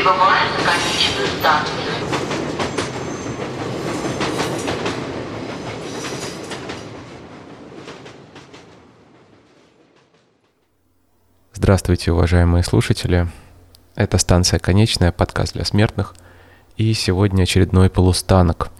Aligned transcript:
Прибываем 0.00 0.48
на 0.52 0.64
конечную 0.64 1.26
станцию. 1.26 1.76
Здравствуйте, 11.52 12.12
уважаемые 12.12 12.64
слушатели. 12.64 13.28
Это 13.94 14.16
станция 14.16 14.58
«Конечная», 14.58 15.12
подкаст 15.12 15.52
для 15.52 15.66
смертных. 15.66 16.14
И 16.78 16.94
сегодня 16.94 17.42
очередной 17.42 17.90
полустанок. 17.90 18.70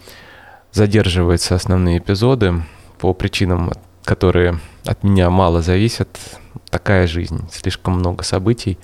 Задерживаются 0.72 1.54
основные 1.54 1.98
эпизоды 1.98 2.62
по 2.98 3.12
причинам, 3.12 3.72
которые 4.04 4.58
от 4.86 5.02
меня 5.02 5.28
мало 5.28 5.60
зависят. 5.60 6.18
Такая 6.70 7.06
жизнь, 7.06 7.46
слишком 7.52 7.98
много 7.98 8.24
событий, 8.24 8.78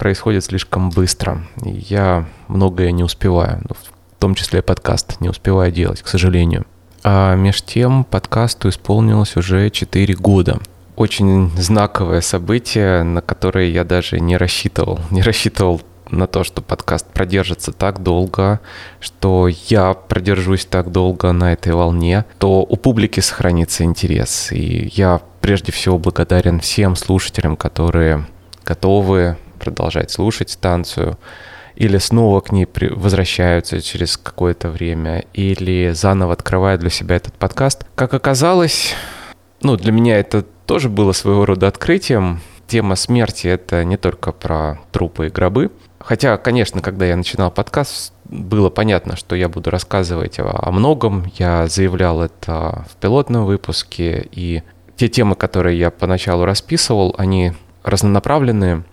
происходит 0.00 0.44
слишком 0.44 0.90
быстро. 0.90 1.46
И 1.64 1.70
я 1.70 2.26
многое 2.48 2.90
не 2.90 3.04
успеваю, 3.04 3.60
ну, 3.68 3.76
в 3.76 4.18
том 4.20 4.34
числе 4.34 4.62
подкаст 4.62 5.20
не 5.20 5.28
успеваю 5.28 5.70
делать, 5.70 6.02
к 6.02 6.08
сожалению. 6.08 6.66
А 7.04 7.36
меж 7.36 7.62
тем 7.62 8.02
подкасту 8.02 8.68
исполнилось 8.68 9.36
уже 9.36 9.70
4 9.70 10.14
года– 10.14 10.58
очень 11.00 11.50
знаковое 11.56 12.20
событие, 12.20 13.02
на 13.04 13.22
которое 13.22 13.70
я 13.70 13.84
даже 13.84 14.20
не 14.20 14.36
рассчитывал. 14.36 15.00
Не 15.10 15.22
рассчитывал 15.22 15.80
на 16.10 16.26
то, 16.26 16.44
что 16.44 16.60
подкаст 16.60 17.06
продержится 17.06 17.72
так 17.72 18.02
долго, 18.02 18.60
что 18.98 19.48
я 19.48 19.94
продержусь 19.94 20.66
так 20.66 20.92
долго 20.92 21.32
на 21.32 21.54
этой 21.54 21.72
волне, 21.72 22.26
то 22.38 22.60
у 22.68 22.76
публики 22.76 23.20
сохранится 23.20 23.84
интерес. 23.84 24.52
И 24.52 24.90
я 24.92 25.22
прежде 25.40 25.72
всего 25.72 25.98
благодарен 25.98 26.60
всем 26.60 26.96
слушателям, 26.96 27.56
которые 27.56 28.26
готовы 28.66 29.38
продолжать 29.60 30.10
слушать 30.10 30.50
станцию, 30.50 31.18
или 31.76 31.98
снова 31.98 32.40
к 32.40 32.50
ней 32.50 32.66
возвращаются 32.90 33.80
через 33.80 34.16
какое-то 34.16 34.68
время, 34.68 35.24
или 35.32 35.92
заново 35.92 36.32
открывают 36.32 36.80
для 36.80 36.90
себя 36.90 37.16
этот 37.16 37.34
подкаст. 37.34 37.84
Как 37.94 38.12
оказалось, 38.12 38.94
ну, 39.62 39.76
для 39.76 39.92
меня 39.92 40.18
это 40.18 40.42
тоже 40.66 40.88
было 40.88 41.12
своего 41.12 41.46
рода 41.46 41.68
открытием. 41.68 42.40
Тема 42.66 42.96
смерти— 42.96 43.46
это 43.48 43.84
не 43.84 43.96
только 43.96 44.32
про 44.32 44.78
трупы 44.92 45.26
и 45.26 45.30
гробы. 45.30 45.70
Хотя, 45.98 46.36
конечно, 46.38 46.80
когда 46.80 47.04
я 47.04 47.16
начинал 47.16 47.50
подкаст, 47.50 48.12
было 48.24 48.70
понятно, 48.70 49.16
что 49.16 49.36
я 49.36 49.48
буду 49.48 49.70
рассказывать 49.70 50.38
о, 50.38 50.70
многом. 50.70 51.30
Я 51.36 51.66
заявлял 51.66 52.22
это 52.22 52.86
в 52.90 52.96
пилотном 52.96 53.44
выпуске, 53.44 54.28
и 54.32 54.62
те 54.96 55.08
темы, 55.08 55.34
которые 55.34 55.78
я 55.78 55.90
поначалу 55.90 56.44
расписывал, 56.44 57.14
они 57.18 57.52
разнонаправленные. 57.82 58.84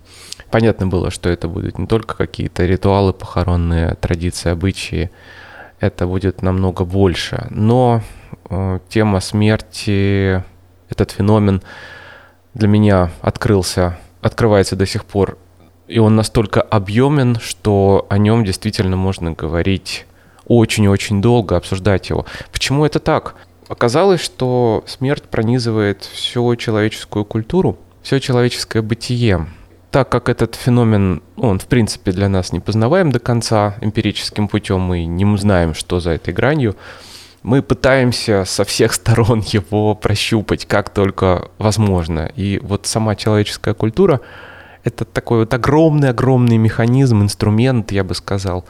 Понятно 0.50 0.86
было, 0.86 1.10
что 1.10 1.28
это 1.28 1.46
будут 1.48 1.78
не 1.78 1.86
только 1.86 2.16
какие-то 2.16 2.64
ритуалы 2.64 3.12
похоронные, 3.12 3.94
традиции, 3.96 4.50
обычаи. 4.50 5.10
Это 5.78 6.06
будет 6.06 6.42
намного 6.42 6.84
больше. 6.84 7.46
Но 7.50 8.02
э, 8.48 8.78
тема 8.88 9.20
смерти 9.20 10.42
этот 10.88 11.10
феномен 11.10 11.62
для 12.54 12.68
меня 12.68 13.10
открылся, 13.20 13.98
открывается 14.22 14.74
до 14.74 14.86
сих 14.86 15.04
пор. 15.04 15.36
И 15.86 15.98
он 15.98 16.16
настолько 16.16 16.60
объемен, 16.62 17.36
что 17.40 18.06
о 18.08 18.18
нем 18.18 18.44
действительно 18.44 18.96
можно 18.96 19.32
говорить 19.32 20.06
очень-очень 20.46 21.20
долго, 21.20 21.56
обсуждать 21.56 22.08
его. 22.08 22.26
Почему 22.52 22.84
это 22.86 22.98
так? 23.00 23.34
Оказалось, 23.68 24.22
что 24.22 24.82
смерть 24.86 25.24
пронизывает 25.24 26.02
всю 26.04 26.56
человеческую 26.56 27.26
культуру, 27.26 27.78
все 28.02 28.18
человеческое 28.18 28.80
бытие. 28.80 29.46
Так 29.98 30.10
как 30.10 30.28
этот 30.28 30.54
феномен, 30.54 31.22
он 31.36 31.58
в 31.58 31.66
принципе 31.66 32.12
для 32.12 32.28
нас 32.28 32.52
не 32.52 32.60
познаваем 32.60 33.10
до 33.10 33.18
конца 33.18 33.74
эмпирическим 33.80 34.46
путем, 34.46 34.80
мы 34.80 35.06
не 35.06 35.36
знаем, 35.36 35.74
что 35.74 35.98
за 35.98 36.10
этой 36.10 36.32
гранью, 36.32 36.76
мы 37.42 37.62
пытаемся 37.62 38.44
со 38.44 38.62
всех 38.62 38.92
сторон 38.92 39.40
его 39.46 39.96
прощупать, 39.96 40.66
как 40.66 40.90
только 40.90 41.48
возможно. 41.58 42.30
И 42.36 42.60
вот 42.62 42.86
сама 42.86 43.16
человеческая 43.16 43.74
культура— 43.74 44.20
это 44.84 45.04
такой 45.04 45.40
вот 45.40 45.52
огромный-огромный 45.52 46.58
механизм, 46.58 47.20
инструмент, 47.20 47.90
я 47.90 48.04
бы 48.04 48.14
сказал, 48.14 48.66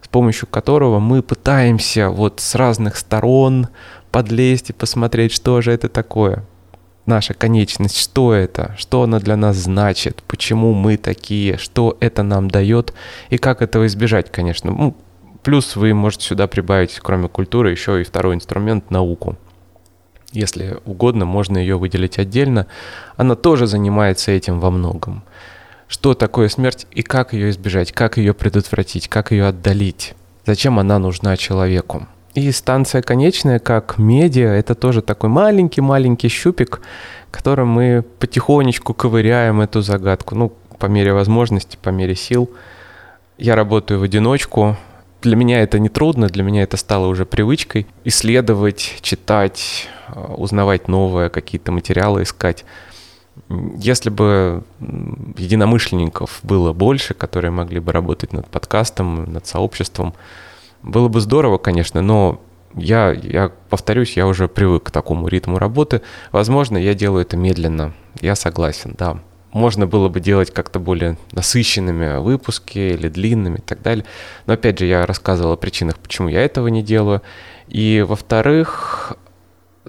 с 0.00 0.08
помощью 0.08 0.48
которого 0.48 0.98
мы 0.98 1.22
пытаемся 1.22 2.08
вот 2.08 2.40
с 2.40 2.54
разных 2.54 2.96
сторон 2.96 3.68
подлезть 4.10 4.70
и 4.70 4.72
посмотреть, 4.72 5.32
что 5.32 5.60
же 5.60 5.72
это 5.72 5.90
такое. 5.90 6.46
Наша 7.10 7.34
конечность, 7.34 7.96
что 7.96 8.32
это, 8.32 8.76
что 8.78 9.02
она 9.02 9.18
для 9.18 9.36
нас 9.36 9.56
значит, 9.56 10.22
почему 10.28 10.74
мы 10.74 10.96
такие, 10.96 11.58
что 11.58 11.96
это 11.98 12.22
нам 12.22 12.48
дает 12.48 12.94
и 13.30 13.36
как 13.36 13.62
этого 13.62 13.88
избежать, 13.88 14.30
конечно. 14.30 14.70
Ну, 14.70 14.96
Плюс 15.42 15.74
вы 15.74 15.92
можете 15.92 16.26
сюда 16.26 16.46
прибавить, 16.46 17.00
кроме 17.02 17.26
культуры, 17.28 17.72
еще 17.72 18.00
и 18.00 18.04
второй 18.04 18.36
инструмент— 18.36 18.90
науку. 18.92 19.36
Если 20.30 20.78
угодно, 20.84 21.24
можно 21.24 21.58
ее 21.58 21.78
выделить 21.78 22.20
отдельно. 22.20 22.68
Она 23.16 23.34
тоже 23.34 23.66
занимается 23.66 24.30
этим 24.30 24.60
во 24.60 24.70
многом. 24.70 25.24
Что 25.88 26.14
такое 26.14 26.48
смерть 26.48 26.86
и 26.92 27.02
как 27.02 27.32
ее 27.32 27.50
избежать, 27.50 27.90
как 27.90 28.18
ее 28.18 28.34
предотвратить, 28.34 29.08
как 29.08 29.32
ее 29.32 29.48
отдалить, 29.48 30.14
зачем 30.46 30.78
она 30.78 31.00
нужна 31.00 31.36
человеку. 31.36 32.06
И 32.34 32.52
станция 32.52 33.02
конечная, 33.02 33.58
как 33.58 33.98
медиа, 33.98 34.50
это 34.50 34.74
тоже 34.74 35.02
такой 35.02 35.30
маленький-маленький 35.30 36.28
щупик, 36.28 36.80
которым 37.30 37.68
мы 37.68 38.04
потихонечку 38.20 38.94
ковыряем 38.94 39.60
эту 39.60 39.82
загадку, 39.82 40.34
ну, 40.36 40.52
по 40.78 40.86
мере 40.86 41.12
возможности, 41.12 41.76
по 41.80 41.90
мере 41.90 42.14
сил. 42.14 42.50
Я 43.36 43.56
работаю 43.56 43.98
в 43.98 44.04
одиночку, 44.04 44.76
для 45.22 45.36
меня 45.36 45.60
это 45.60 45.78
не 45.78 45.88
трудно, 45.88 46.28
для 46.28 46.42
меня 46.42 46.62
это 46.62 46.76
стало 46.76 47.06
уже 47.06 47.26
привычкой. 47.26 47.86
Исследовать, 48.04 48.98
читать, 49.02 49.88
э, 50.08 50.34
узнавать 50.36 50.88
новое, 50.88 51.28
какие-то 51.28 51.72
материалы 51.72 52.22
искать. 52.22 52.64
Если 53.76 54.10
бы 54.10 54.62
единомышленников 55.36 56.40
было 56.42 56.72
больше, 56.72 57.14
которые 57.14 57.50
могли 57.50 57.80
бы 57.80 57.92
работать 57.92 58.32
над 58.32 58.46
подкастом, 58.46 59.24
над 59.32 59.46
сообществом, 59.46 60.14
было 60.82 61.08
бы 61.08 61.20
здорово, 61.20 61.58
конечно, 61.58 62.02
но 62.02 62.40
я, 62.74 63.12
я 63.12 63.50
повторюсь, 63.68 64.16
я 64.16 64.26
уже 64.26 64.48
привык 64.48 64.84
к 64.84 64.90
такому 64.90 65.28
ритму 65.28 65.58
работы. 65.58 66.02
Возможно, 66.32 66.76
я 66.76 66.94
делаю 66.94 67.22
это 67.22 67.36
медленно. 67.36 67.94
Я 68.20 68.36
согласен, 68.36 68.94
да 68.98 69.20
можно 69.52 69.86
было 69.86 70.08
бы 70.08 70.20
делать 70.20 70.52
как-то 70.52 70.78
более 70.78 71.18
насыщенными 71.32 72.18
выпуски 72.18 72.78
или 72.78 73.08
длинными 73.08 73.58
и 73.58 73.60
так 73.60 73.82
далее. 73.82 74.04
Но 74.46 74.54
опять 74.54 74.78
же, 74.78 74.86
я 74.86 75.06
рассказывал 75.06 75.52
о 75.52 75.56
причинах, 75.56 75.98
почему 75.98 76.28
я 76.28 76.42
этого 76.42 76.68
не 76.68 76.82
делаю. 76.82 77.22
И 77.68 78.04
во-вторых, 78.06 79.16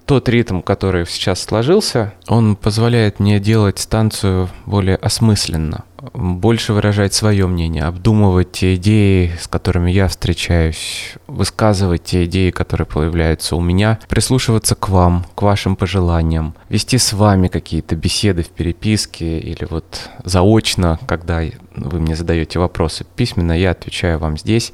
тот 0.05 0.29
ритм, 0.29 0.61
который 0.61 1.05
сейчас 1.05 1.41
сложился, 1.41 2.13
он 2.27 2.55
позволяет 2.55 3.19
мне 3.19 3.39
делать 3.39 3.79
станцию 3.79 4.49
более 4.65 4.95
осмысленно, 4.95 5.83
больше 6.13 6.73
выражать 6.73 7.13
свое 7.13 7.47
мнение, 7.47 7.83
обдумывать 7.83 8.51
те 8.51 8.75
идеи, 8.75 9.33
с 9.39 9.47
которыми 9.47 9.91
я 9.91 10.07
встречаюсь, 10.07 11.15
высказывать 11.27 12.03
те 12.03 12.25
идеи, 12.25 12.49
которые 12.49 12.87
появляются 12.87 13.55
у 13.55 13.61
меня, 13.61 13.99
прислушиваться 14.07 14.75
к 14.75 14.89
вам, 14.89 15.25
к 15.35 15.41
вашим 15.41 15.75
пожеланиям, 15.75 16.55
вести 16.69 16.97
с 16.97 17.13
вами 17.13 17.47
какие-то 17.47 17.95
беседы 17.95 18.43
в 18.43 18.49
переписке 18.49 19.39
или 19.39 19.67
вот 19.69 20.09
заочно, 20.23 20.99
когда 21.07 21.41
вы 21.75 21.99
мне 21.99 22.15
задаете 22.15 22.59
вопросы 22.59 23.05
письменно, 23.15 23.53
я 23.53 23.71
отвечаю 23.71 24.19
вам 24.19 24.37
здесь. 24.37 24.73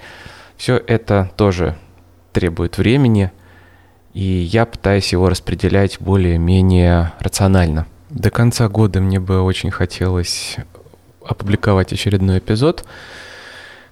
Все 0.55 0.77
это 0.77 1.29
тоже 1.35 1.77
требует 2.31 2.77
времени, 2.77 3.31
и 4.13 4.23
я 4.23 4.65
пытаюсь 4.65 5.11
его 5.11 5.29
распределять 5.29 5.99
более-менее 5.99 7.13
рационально. 7.19 7.85
До 8.09 8.29
конца 8.31 8.69
года 8.69 9.01
мне 9.01 9.19
бы 9.19 9.41
очень 9.41 9.69
хотелось 9.69 10.57
опубликовать 11.27 11.93
очередной 11.93 12.39
эпизод. 12.39 12.85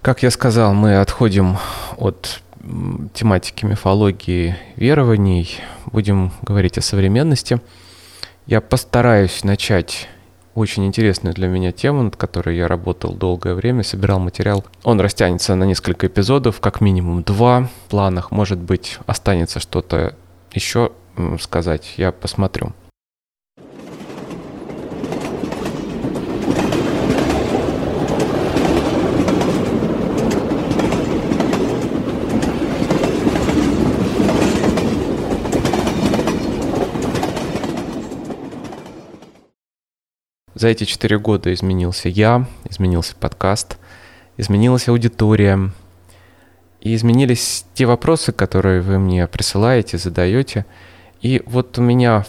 Как 0.01 0.23
я 0.23 0.31
сказал, 0.31 0.73
мы 0.73 0.97
отходим 0.97 1.57
от 1.97 2.41
тематики 3.13 3.65
мифологии 3.65 4.55
верований, 4.75 5.59
будем 5.85 6.31
говорить 6.41 6.77
о 6.77 6.81
современности. 6.81 7.61
Я 8.45 8.61
постараюсь 8.61 9.43
начать 9.43 10.07
очень 10.55 10.85
интересную 10.85 11.33
для 11.35 11.47
меня 11.47 11.71
тему, 11.71 12.03
над 12.03 12.15
которой 12.15 12.55
я 12.55 12.67
работал 12.67 13.13
долгое 13.13 13.53
время, 13.55 13.83
собирал 13.83 14.19
материал. 14.19 14.63
Он 14.83 14.99
растянется 15.01 15.53
на 15.55 15.65
несколько 15.65 16.07
эпизодов, 16.07 16.59
как 16.61 16.81
минимум 16.81 17.23
два 17.23 17.69
в 17.85 17.89
планах. 17.89 18.31
Может 18.31 18.59
быть, 18.59 18.97
останется 19.05 19.59
что-то 19.59 20.15
еще 20.53 20.91
сказать, 21.39 21.95
я 21.97 22.11
посмотрю. 22.11 22.73
За 40.55 40.69
эти 40.69 40.85
четыре 40.85 41.19
года 41.19 41.53
изменился 41.53 42.07
я, 42.07 42.47
изменился 42.69 43.13
подкаст, 43.17 43.77
изменилась 44.37 44.87
аудитория, 44.87 45.71
и 46.79 46.95
изменились 46.95 47.65
те 47.73 47.85
вопросы, 47.85 48.31
которые 48.31 48.79
вы 48.79 48.97
мне 48.97 49.27
присылаете, 49.27 49.97
задаете. 49.97 50.65
И 51.19 51.43
вот 51.45 51.77
у 51.77 51.81
меня 51.81 52.23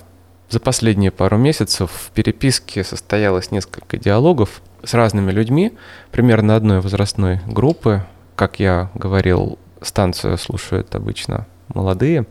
за 0.49 0.59
последние 0.59 1.13
пару 1.13 1.37
месяцев 1.37 1.91
в 1.93 2.11
переписке 2.11 2.83
состоялось 2.83 3.53
несколько 3.53 3.97
диалогов 3.97 4.61
с 4.83 4.95
разными 4.95 5.31
людьми, 5.31 5.73
примерно 6.11 6.57
одной 6.57 6.81
возрастной 6.81 7.41
группы. 7.47 8.03
Как 8.35 8.59
я 8.59 8.91
говорил, 8.95 9.59
станцию 9.83 10.37
слушают 10.37 10.97
обычно 10.97 11.47
молодые. 11.69 12.27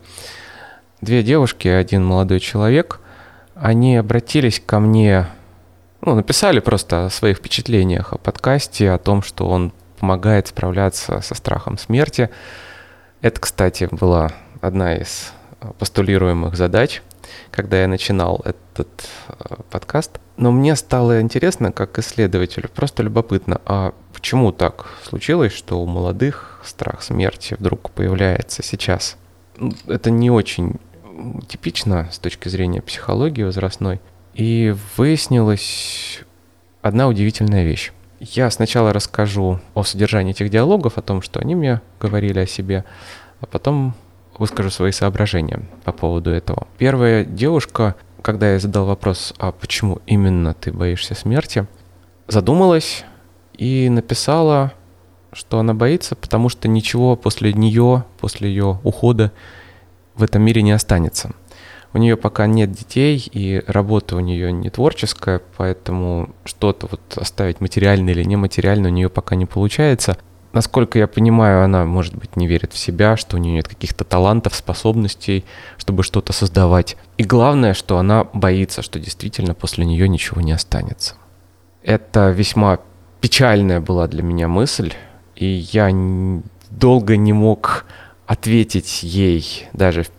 Две 1.00 1.22
девушки 1.22 1.68
и 1.68 1.70
один 1.70 2.04
молодой 2.04 2.40
человек, 2.40 3.00
они 3.54 3.96
обратились 3.96 4.60
ко 4.64 4.78
мне, 4.78 5.28
ну, 6.06 6.14
написали 6.14 6.60
просто 6.60 7.06
о 7.06 7.10
своих 7.10 7.38
впечатлениях 7.38 8.12
о 8.12 8.18
подкасте, 8.18 8.90
о 8.92 8.98
том, 8.98 9.22
что 9.22 9.48
он 9.48 9.72
помогает 9.98 10.46
справляться 10.46 11.20
со 11.20 11.34
страхом 11.34 11.78
смерти. 11.78 12.30
Это, 13.20 13.40
кстати, 13.40 13.88
была 13.90 14.30
одна 14.60 14.94
из 14.94 15.32
постулируемых 15.78 16.56
задач, 16.56 17.02
когда 17.50 17.80
я 17.80 17.88
начинал 17.88 18.40
этот 18.44 19.08
э, 19.28 19.56
подкаст. 19.70 20.20
Но 20.36 20.52
мне 20.52 20.76
стало 20.76 21.20
интересно, 21.20 21.72
как 21.72 21.98
исследователю, 21.98 22.68
просто 22.68 23.02
любопытно, 23.02 23.60
а 23.64 23.92
почему 24.12 24.52
так 24.52 24.86
случилось, 25.02 25.52
что 25.52 25.80
у 25.80 25.86
молодых 25.86 26.60
страх 26.64 27.02
смерти 27.02 27.56
вдруг 27.58 27.90
появляется 27.90 28.62
сейчас? 28.62 29.16
Это 29.88 30.10
не 30.10 30.30
очень 30.30 30.76
типично 31.48 32.08
с 32.12 32.18
точки 32.18 32.48
зрения 32.48 32.82
психологии 32.82 33.42
возрастной. 33.42 34.00
И 34.36 34.74
выяснилась 34.98 36.20
одна 36.82 37.08
удивительная 37.08 37.64
вещь. 37.64 37.92
Я 38.20 38.50
сначала 38.50 38.92
расскажу 38.92 39.60
о 39.72 39.82
содержании 39.82 40.32
этих 40.32 40.50
диалогов, 40.50 40.98
о 40.98 41.02
том, 41.02 41.22
что 41.22 41.40
они 41.40 41.54
мне 41.54 41.80
говорили 41.98 42.40
о 42.40 42.46
себе, 42.46 42.84
а 43.40 43.46
потом 43.46 43.94
выскажу 44.36 44.68
свои 44.68 44.92
соображения 44.92 45.62
по 45.84 45.92
поводу 45.92 46.30
этого. 46.30 46.66
Первая 46.76 47.24
девушка, 47.24 47.94
когда 48.20 48.52
я 48.52 48.58
задал 48.58 48.84
вопрос, 48.84 49.32
а 49.38 49.52
почему 49.52 50.02
именно 50.06 50.52
ты 50.52 50.70
боишься 50.70 51.14
смерти, 51.14 51.66
задумалась 52.28 53.06
и 53.56 53.88
написала, 53.88 54.74
что 55.32 55.58
она 55.60 55.72
боится, 55.72 56.14
потому 56.14 56.50
что 56.50 56.68
ничего 56.68 57.16
после 57.16 57.54
нее, 57.54 58.04
после 58.20 58.50
ее 58.50 58.80
ухода 58.82 59.32
в 60.14 60.22
этом 60.22 60.42
мире 60.42 60.60
не 60.60 60.72
останется. 60.72 61.30
У 61.96 61.98
нее 61.98 62.18
пока 62.18 62.46
нет 62.46 62.72
детей, 62.72 63.26
и 63.32 63.64
работа 63.66 64.16
у 64.16 64.20
нее 64.20 64.52
не 64.52 64.68
творческая, 64.68 65.40
поэтому 65.56 66.28
что-то 66.44 66.88
вот 66.90 67.00
оставить 67.16 67.62
материально 67.62 68.10
или 68.10 68.22
нематериально 68.22 68.88
у 68.88 68.92
нее 68.92 69.08
пока 69.08 69.34
не 69.34 69.46
получается. 69.46 70.18
Насколько 70.52 70.98
я 70.98 71.06
понимаю, 71.06 71.64
она, 71.64 71.86
может 71.86 72.14
быть, 72.14 72.36
не 72.36 72.46
верит 72.46 72.74
в 72.74 72.78
себя, 72.78 73.16
что 73.16 73.36
у 73.36 73.40
нее 73.40 73.54
нет 73.54 73.66
каких-то 73.66 74.04
талантов, 74.04 74.54
способностей, 74.54 75.46
чтобы 75.78 76.02
что-то 76.02 76.34
создавать. 76.34 76.98
И 77.16 77.24
главное, 77.24 77.72
что 77.72 77.96
она 77.96 78.24
боится, 78.24 78.82
что 78.82 79.00
действительно 79.00 79.54
после 79.54 79.86
нее 79.86 80.06
ничего 80.06 80.42
не 80.42 80.52
останется. 80.52 81.14
Это 81.82 82.28
весьма 82.28 82.80
печальная 83.22 83.80
была 83.80 84.06
для 84.06 84.22
меня 84.22 84.48
мысль, 84.48 84.92
и 85.34 85.46
я 85.46 85.88
долго 86.68 87.16
не 87.16 87.32
мог 87.32 87.86
ответить 88.26 89.02
ей 89.02 89.66
даже 89.72 90.02
в 90.02 90.10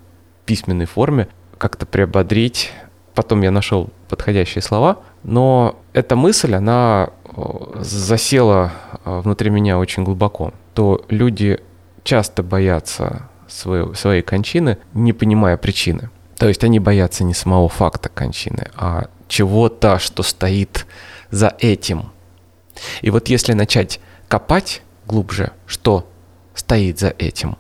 письменной 0.48 0.88
форме, 0.88 1.28
как-то 1.58 1.86
приободрить. 1.86 2.72
Потом 3.14 3.42
я 3.42 3.52
нашел 3.52 3.90
подходящие 4.10 4.62
слова, 4.62 5.00
но 5.24 5.80
эта 5.94 6.16
мысль, 6.16 6.54
она 6.54 7.10
засела 7.80 8.72
внутри 9.04 9.50
меня 9.50 9.80
очень 9.80 10.04
глубоко. 10.04 10.54
То 10.74 11.04
люди 11.10 11.60
часто 12.04 12.44
боятся 12.44 13.28
своей, 13.48 13.94
своей 13.96 14.22
кончины, 14.22 14.78
не 14.94 15.14
понимая 15.14 15.58
причины. 15.58 16.10
То 16.38 16.48
есть 16.48 16.64
они 16.64 16.80
боятся 16.80 17.24
не 17.24 17.34
самого 17.34 17.70
факта 17.70 18.10
кончины, 18.10 18.70
а 18.76 19.08
чего-то, 19.28 19.98
что 19.98 20.22
стоит 20.22 20.86
за 21.32 21.56
этим. 21.60 22.12
И 23.02 23.10
вот 23.10 23.28
если 23.30 23.54
начать 23.54 24.00
копать 24.28 24.84
глубже, 25.08 25.52
что 25.66 26.08
стоит 26.54 27.00
за 27.00 27.10
этим, 27.18 27.58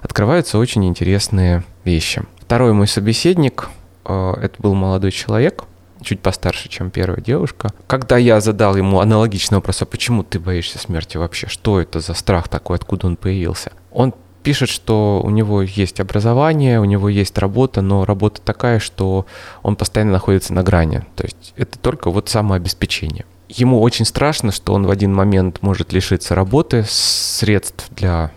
открываются 0.00 0.58
очень 0.58 0.86
интересные 0.86 1.64
вещи. 1.84 2.22
Второй 2.46 2.74
мой 2.74 2.86
собеседник, 2.86 3.70
э, 4.04 4.34
это 4.42 4.60
был 4.60 4.74
молодой 4.74 5.12
человек, 5.12 5.64
чуть 6.02 6.20
постарше, 6.20 6.68
чем 6.68 6.90
первая 6.90 7.22
девушка. 7.22 7.70
Когда 7.86 8.18
я 8.18 8.40
задал 8.40 8.76
ему 8.76 9.00
аналогичный 9.00 9.56
вопрос, 9.56 9.80
а 9.80 9.86
почему 9.86 10.22
ты 10.22 10.38
боишься 10.38 10.78
смерти 10.78 11.16
вообще? 11.16 11.46
Что 11.48 11.80
это 11.80 12.00
за 12.00 12.12
страх 12.12 12.48
такой, 12.48 12.76
откуда 12.76 13.06
он 13.06 13.16
появился? 13.16 13.72
Он 13.90 14.12
пишет, 14.42 14.68
что 14.68 15.22
у 15.24 15.30
него 15.30 15.62
есть 15.62 16.00
образование, 16.00 16.80
у 16.80 16.84
него 16.84 17.08
есть 17.08 17.38
работа, 17.38 17.80
но 17.80 18.04
работа 18.04 18.42
такая, 18.42 18.78
что 18.78 19.24
он 19.62 19.74
постоянно 19.74 20.12
находится 20.12 20.52
на 20.52 20.62
грани. 20.62 21.02
То 21.16 21.24
есть 21.24 21.54
это 21.56 21.78
только 21.78 22.10
вот 22.10 22.28
самообеспечение. 22.28 23.24
Ему 23.48 23.80
очень 23.80 24.04
страшно, 24.04 24.52
что 24.52 24.74
он 24.74 24.86
в 24.86 24.90
один 24.90 25.14
момент 25.14 25.62
может 25.62 25.94
лишиться 25.94 26.34
работы, 26.34 26.84
средств 26.86 27.86
для 27.96 28.32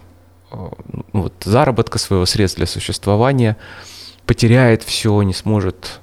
э, 0.51 0.55
ну, 1.11 1.23
вот, 1.23 1.33
заработка 1.43 1.97
своего, 1.97 2.25
средств 2.25 2.57
для 2.57 2.67
существования– 2.67 3.57
потеряет 4.27 4.83
все, 4.83 5.19
не 5.23 5.33
сможет 5.33 6.01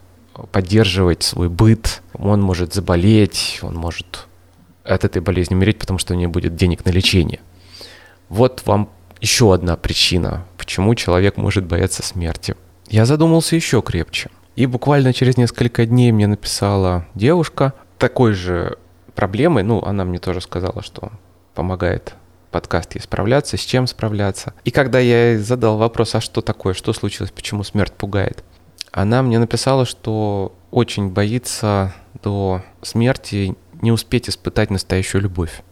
поддерживать 0.51 1.23
свой 1.23 1.49
быт, 1.49 2.03
он 2.15 2.41
может 2.41 2.75
заболеть, 2.75 3.61
он 3.63 3.77
может 3.77 4.27
от 4.83 5.05
этой 5.05 5.23
болезни 5.23 5.55
умереть, 5.55 5.79
потому 5.79 5.99
что 5.99 6.15
у 6.15 6.17
него 6.17 6.33
будет 6.33 6.57
денег 6.57 6.85
на 6.85 6.91
лечение. 6.91 7.41
Вот 8.29 8.63
вам 8.67 8.91
еще 9.21 9.55
одна 9.55 9.77
причина, 9.77 10.45
почему 10.59 10.95
человек 10.95 11.37
может 11.37 11.65
бояться 11.65 12.03
смерти. 12.03 12.57
Я 12.89 13.07
задумался 13.07 13.55
еще 13.55 13.81
крепче. 13.81 14.31
И 14.57 14.67
буквально 14.67 15.13
через 15.13 15.37
несколько 15.37 15.87
дней 15.87 16.11
мне 16.11 16.27
написала 16.27 17.07
девушка 17.15 17.75
такой 17.99 18.33
же 18.33 18.79
проблемой, 19.15 19.63
ну, 19.63 19.83
она 19.83 20.05
мне 20.05 20.19
тоже 20.19 20.41
сказала, 20.41 20.83
что 20.83 21.13
помогает 21.55 22.15
подкаст 22.55 22.95
ей 22.95 23.01
справляться, 23.01 23.57
с 23.57 23.61
чем 23.61 23.89
справляться. 23.89 24.55
И 24.63 24.71
когда 24.71 25.01
я 25.01 25.41
задал 25.41 25.77
вопрос, 25.77 26.15
а 26.15 26.21
что 26.21 26.41
такое, 26.41 26.73
что 26.73 26.93
случилось, 26.93 27.33
почему 27.33 27.65
смерть 27.65 27.93
пугает, 27.95 28.45
она 28.93 29.23
мне 29.23 29.41
написала, 29.41 29.85
что 29.85 30.55
очень 30.71 31.09
боится 31.09 31.93
до 32.23 32.63
смерти 32.81 33.57
не 33.83 33.91
успеть 33.91 34.29
испытать 34.29 34.71
настоящую 34.71 35.23
любовь, 35.23 35.65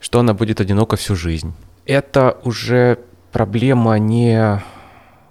что 0.00 0.18
она 0.18 0.34
будет 0.34 0.60
одинока 0.60 0.96
всю 0.96 1.14
жизнь. 1.14 1.54
Это 1.86 2.40
уже 2.42 2.98
проблема 3.30 3.96
не 4.00 4.60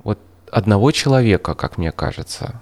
вот 0.05 0.19
одного 0.49 0.91
человека, 0.91 1.55
как 1.55 1.77
мне 1.77 1.91
кажется. 1.91 2.61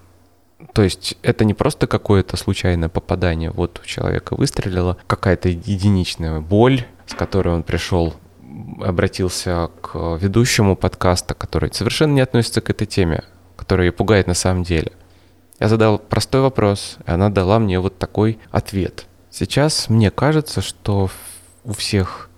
То 0.73 0.81
есть 0.81 1.19
это 1.21 1.45
не 1.45 1.53
просто 1.53 1.85
какое-то 1.85 2.35
случайное 2.35 2.89
попадание, 2.89 3.51
вот 3.51 3.79
у 3.83 3.85
человека 3.85 4.35
выстрелила 4.35 4.97
какая-то 5.05 5.49
единичная 5.49 6.39
боль, 6.41 6.83
с 7.07 7.13
которой 7.13 7.55
он 7.55 7.63
пришел, 7.63 8.13
обратился 8.81 9.69
к 9.81 10.17
ведущему 10.17 10.75
подкаста, 10.75 11.33
который 11.33 11.73
совершенно 11.73 12.13
не 12.13 12.21
относится 12.21 12.61
к 12.61 12.69
этой 12.69 12.85
теме, 12.85 13.23
которая 13.55 13.87
ее 13.87 13.91
пугает 13.91 14.27
на 14.27 14.33
самом 14.33 14.63
деле. 14.63 14.91
Я 15.59 15.69
задал 15.69 15.97
простой 15.97 16.41
вопрос, 16.41 16.97
и 17.05 17.11
она 17.11 17.29
дала 17.29 17.57
мне 17.57 17.79
вот 17.79 17.97
такой 17.97 18.39
ответ. 18.51 19.07
Сейчас 19.31 19.89
мне 19.89 20.11
кажется, 20.11 20.61
что 20.61 21.09
у 21.63 21.73
всех 21.73 22.29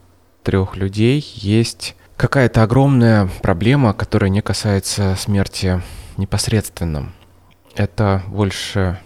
трех 0.43 0.75
людей 0.75 1.19
есть 1.35 1.95
какая-то 2.15 2.63
огромная 2.63 3.29
проблема, 3.41 3.93
которая 3.93 4.29
не 4.29 4.41
касается 4.41 5.15
смерти 5.17 5.81
непосредственно. 6.17 7.11
Это 7.75 8.23
больше 8.27 8.99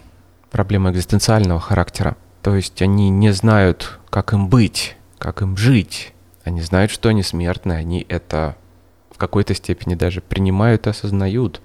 проблема 0.51 0.91
экзистенциального 0.91 1.60
характера. 1.60 2.15
То 2.41 2.55
есть 2.55 2.82
они 2.82 3.10
не 3.10 3.32
знают, 3.32 4.00
как 4.10 4.34
им 4.34 4.48
быть, 4.48 4.96
как 5.24 5.42
им 5.42 5.56
жить. 5.56 6.13
Они 6.44 6.62
знают, 6.62 6.92
что 6.92 7.08
они 7.08 7.24
смертны, 7.24 7.72
они 7.72 8.06
это 8.10 8.58
в 9.10 9.18
какой-то 9.18 9.56
степени 9.56 9.96
даже 9.96 10.20
принимают 10.20 10.86
и 10.86 10.89
осознают. 10.89 11.62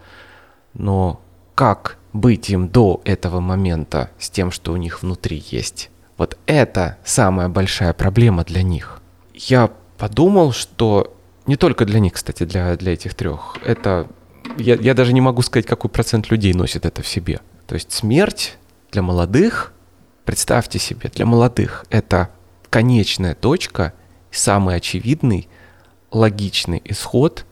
Но 0.74 1.20
как 1.56 1.98
быть 2.12 2.50
им 2.50 2.68
до 2.68 3.00
этого 3.04 3.40
момента 3.40 4.10
с 4.16 4.30
тем, 4.30 4.52
что 4.52 4.72
у 4.72 4.76
них 4.76 5.02
внутри 5.02 5.42
есть? 5.50 5.90
Вот 6.16 6.38
это 6.46 6.98
самая 7.04 7.48
большая 7.48 7.92
проблема 7.94 8.44
для 8.44 8.62
них. 8.62 9.00
Я 9.34 9.72
подумал, 9.96 10.52
что 10.52 11.16
не 11.46 11.56
только 11.56 11.84
для 11.84 11.98
них, 11.98 12.12
кстати, 12.12 12.44
для, 12.44 12.76
для 12.76 12.92
этих 12.92 13.14
трех. 13.14 13.56
Это 13.64 14.06
я, 14.56 14.76
я 14.76 14.94
даже 14.94 15.12
не 15.12 15.20
могу 15.20 15.42
сказать, 15.42 15.66
какой 15.66 15.90
процент 15.90 16.30
людей 16.30 16.54
носит 16.54 16.86
это 16.86 17.02
в 17.02 17.08
себе. 17.08 17.40
То 17.66 17.74
есть 17.74 17.90
смерть 17.90 18.56
для 18.92 19.02
молодых, 19.02 19.72
представьте 20.24 20.78
себе, 20.78 21.10
для 21.12 21.26
молодых 21.26 21.86
это 21.90 22.30
конечная 22.70 23.34
точка, 23.34 23.92
самый 24.30 24.76
очевидный, 24.76 25.48
логичный 26.10 26.82
исход 26.84 27.44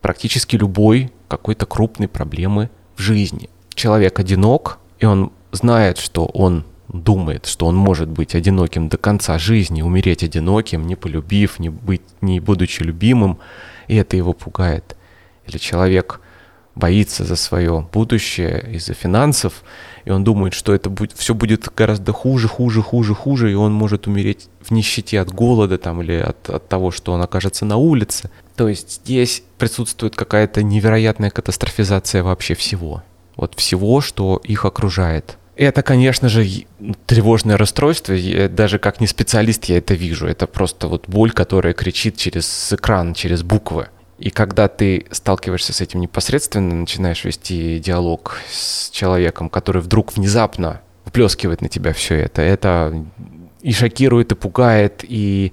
практически 0.00 0.56
любой 0.56 1.12
какой-то 1.28 1.66
крупной 1.66 2.08
проблемы 2.08 2.70
в 2.96 3.00
жизни. 3.00 3.48
Человек 3.74 4.20
одинок, 4.20 4.78
и 4.98 5.06
он 5.06 5.32
знает, 5.52 5.98
что 5.98 6.26
он 6.26 6.64
думает, 6.88 7.46
что 7.46 7.66
он 7.66 7.76
может 7.76 8.08
быть 8.08 8.34
одиноким 8.34 8.88
до 8.88 8.96
конца 8.96 9.38
жизни, 9.38 9.82
умереть 9.82 10.22
одиноким, 10.22 10.86
не 10.86 10.94
полюбив, 10.94 11.58
не, 11.58 11.70
быть, 11.70 12.02
не 12.20 12.40
будучи 12.40 12.82
любимым, 12.82 13.38
и 13.88 13.96
это 13.96 14.16
его 14.16 14.32
пугает. 14.32 14.96
Или 15.46 15.58
человек 15.58 16.20
боится 16.74 17.24
за 17.24 17.36
свое 17.36 17.86
будущее 17.92 18.64
из-за 18.74 18.94
финансов, 18.94 19.62
и 20.04 20.10
он 20.10 20.24
думает, 20.24 20.54
что 20.54 20.74
это 20.74 20.90
будет, 20.90 21.12
все 21.12 21.34
будет 21.34 21.68
гораздо 21.74 22.12
хуже, 22.12 22.48
хуже, 22.48 22.82
хуже, 22.82 23.14
хуже, 23.14 23.50
и 23.50 23.54
он 23.54 23.72
может 23.72 24.06
умереть 24.06 24.48
в 24.60 24.70
нищете 24.70 25.20
от 25.20 25.32
голода 25.32 25.78
там, 25.78 26.02
или 26.02 26.14
от, 26.14 26.50
от 26.50 26.68
того, 26.68 26.90
что 26.90 27.12
он 27.12 27.22
окажется 27.22 27.64
на 27.64 27.76
улице. 27.76 28.30
То 28.56 28.68
есть 28.68 29.02
здесь 29.02 29.42
присутствует 29.58 30.14
какая-то 30.14 30.62
невероятная 30.62 31.30
катастрофизация 31.30 32.22
вообще 32.22 32.54
всего. 32.54 33.02
Вот 33.36 33.54
всего, 33.56 34.00
что 34.00 34.40
их 34.44 34.64
окружает. 34.64 35.38
Это, 35.56 35.82
конечно 35.82 36.28
же, 36.28 36.46
тревожное 37.06 37.56
расстройство. 37.56 38.12
Я, 38.12 38.48
даже 38.48 38.78
как 38.78 39.00
не 39.00 39.06
специалист 39.06 39.64
я 39.66 39.78
это 39.78 39.94
вижу. 39.94 40.26
Это 40.26 40.46
просто 40.46 40.88
вот 40.88 41.08
боль, 41.08 41.30
которая 41.30 41.74
кричит 41.74 42.16
через 42.16 42.72
экран, 42.72 43.14
через 43.14 43.42
буквы. 43.42 43.88
И 44.18 44.30
когда 44.30 44.68
ты 44.68 45.06
сталкиваешься 45.10 45.72
с 45.72 45.80
этим 45.80 46.00
непосредственно, 46.00 46.74
начинаешь 46.74 47.24
вести 47.24 47.80
диалог 47.80 48.38
с 48.50 48.90
человеком, 48.90 49.48
который 49.48 49.82
вдруг 49.82 50.16
внезапно 50.16 50.80
вплескивает 51.04 51.60
на 51.60 51.68
тебя 51.68 51.92
все 51.92 52.16
это, 52.16 52.42
это 52.42 53.04
и 53.60 53.72
шокирует, 53.72 54.32
и 54.32 54.36
пугает, 54.36 55.04
и 55.04 55.52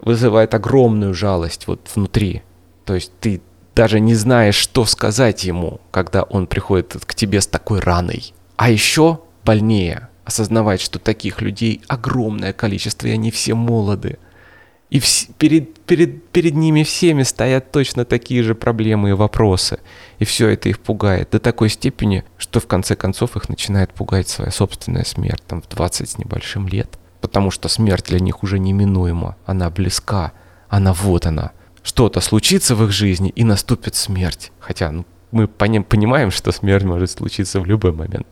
вызывает 0.00 0.54
огромную 0.54 1.14
жалость 1.14 1.66
вот 1.66 1.88
внутри. 1.94 2.42
То 2.84 2.94
есть 2.94 3.12
ты 3.20 3.40
даже 3.74 4.00
не 4.00 4.14
знаешь, 4.14 4.54
что 4.54 4.84
сказать 4.84 5.44
ему, 5.44 5.80
когда 5.90 6.22
он 6.22 6.46
приходит 6.46 6.96
к 7.04 7.14
тебе 7.14 7.40
с 7.40 7.46
такой 7.46 7.80
раной. 7.80 8.32
А 8.56 8.70
еще 8.70 9.20
больнее 9.44 10.08
осознавать, 10.24 10.80
что 10.80 10.98
таких 10.98 11.40
людей 11.42 11.82
огромное 11.88 12.52
количество, 12.52 13.06
и 13.06 13.12
они 13.12 13.30
все 13.30 13.54
молоды. 13.54 14.18
И 14.90 14.98
вс- 14.98 15.30
перед, 15.38 15.78
перед, 15.80 16.28
перед 16.28 16.54
ними 16.54 16.82
всеми 16.82 17.22
стоят 17.22 17.72
точно 17.72 18.04
такие 18.04 18.42
же 18.42 18.54
проблемы 18.54 19.10
и 19.10 19.12
вопросы. 19.14 19.80
И 20.18 20.24
все 20.24 20.48
это 20.48 20.68
их 20.68 20.78
пугает 20.78 21.30
до 21.30 21.40
такой 21.40 21.68
степени, 21.68 22.24
что 22.38 22.60
в 22.60 22.66
конце 22.66 22.94
концов 22.94 23.36
их 23.36 23.48
начинает 23.48 23.92
пугать 23.92 24.28
своя 24.28 24.50
собственная 24.50 25.04
смерть, 25.04 25.42
там 25.46 25.62
в 25.62 25.68
20 25.68 26.08
с 26.08 26.18
небольшим 26.18 26.68
лет. 26.68 26.98
Потому 27.20 27.50
что 27.50 27.68
смерть 27.68 28.06
для 28.06 28.20
них 28.20 28.42
уже 28.42 28.58
неминуема, 28.58 29.36
она 29.46 29.70
близка, 29.70 30.32
она 30.68 30.92
вот 30.92 31.26
она. 31.26 31.52
Что-то 31.82 32.20
случится 32.20 32.74
в 32.74 32.84
их 32.84 32.90
жизни 32.90 33.30
и 33.30 33.44
наступит 33.44 33.94
смерть. 33.94 34.52
Хотя 34.58 34.90
ну, 34.90 35.04
мы 35.30 35.48
понимаем, 35.48 36.30
что 36.30 36.52
смерть 36.52 36.84
может 36.84 37.10
случиться 37.10 37.60
в 37.60 37.66
любой 37.66 37.92
момент. 37.92 38.26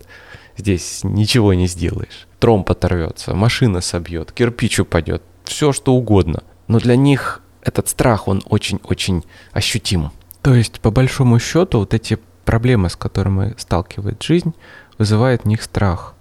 Здесь 0.57 1.01
ничего 1.03 1.55
не 1.55 1.67
сделаешь. 1.67 2.27
Тромб 2.39 2.71
оторвется, 2.71 3.35
машина 3.35 3.81
собьет, 3.81 4.33
кирпич 4.33 4.81
упадет, 4.81 5.23
все 5.45 5.73
что 5.73 5.95
угодно 5.95 6.43
но 6.73 6.79
для 6.79 6.97
них 6.97 7.43
этот 7.61 7.89
страх, 7.89 8.29
он 8.29 8.43
очень-очень 8.47 9.25
ощутим. 9.53 10.11
То 10.41 10.55
есть, 10.55 10.81
по 10.81 10.91
большому 10.91 11.39
счету, 11.39 11.81
вот 11.81 11.93
эти 11.93 12.19
проблемы, 12.47 12.89
с 12.89 12.97
которыми 12.97 13.55
сталкивает 13.59 14.23
жизнь, 14.23 14.55
вызывают 14.97 15.43
в 15.43 15.47
них 15.47 15.63
страх. 15.63 16.15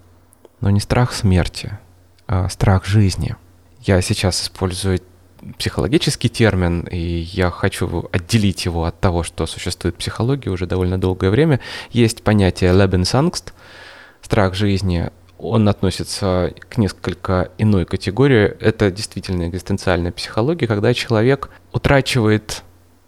Но 0.60 0.70
не 0.70 0.82
страх 0.82 1.14
смерти, 1.14 1.80
а 2.28 2.50
страх 2.50 2.86
жизни. 2.86 3.38
Я 3.80 4.02
сейчас 4.02 4.44
использую 4.44 5.00
психологический 5.58 6.28
термин, 6.28 6.82
и 6.82 6.98
я 6.98 7.50
хочу 7.50 8.10
отделить 8.12 8.66
его 8.66 8.84
от 8.84 9.00
того, 9.00 9.24
что 9.24 9.48
существует 9.48 9.96
в 9.96 10.00
психологии 10.00 10.50
уже 10.50 10.68
довольно 10.68 11.00
долгое 11.00 11.32
время. 11.32 11.62
Есть 11.92 12.24
понятие 12.24 12.72
Lebensangst, 12.74 13.54
страх 14.22 14.54
жизни, 14.54 15.10
он 15.42 15.68
относится 15.68 16.54
к 16.70 16.78
несколько 16.78 17.52
иной 17.58 17.86
категории. 17.86 18.56
Это 18.60 18.92
действительно 18.92 19.48
экзистенциальная 19.50 20.12
психология, 20.12 20.68
когда 20.68 20.94
человек 20.94 21.50
утрачивает, 21.74 22.64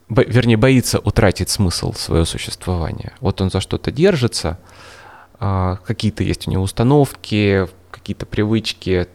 бо, 0.09 0.23
вернее, 0.23 0.57
боится 0.57 0.99
утратить 0.99 1.49
смысл 1.49 1.93
своего 1.93 2.25
существования. 2.25 3.13
Вот 3.19 3.39
он 3.39 3.51
за 3.51 3.61
что-то 3.61 3.91
держится, 3.91 4.57
а, 5.39 5.77
какие-то 5.85 6.23
есть 6.23 6.47
у 6.47 6.51
него 6.51 6.63
установки, 6.63 7.67
какие-то 7.91 8.25
привычки, 8.25 9.07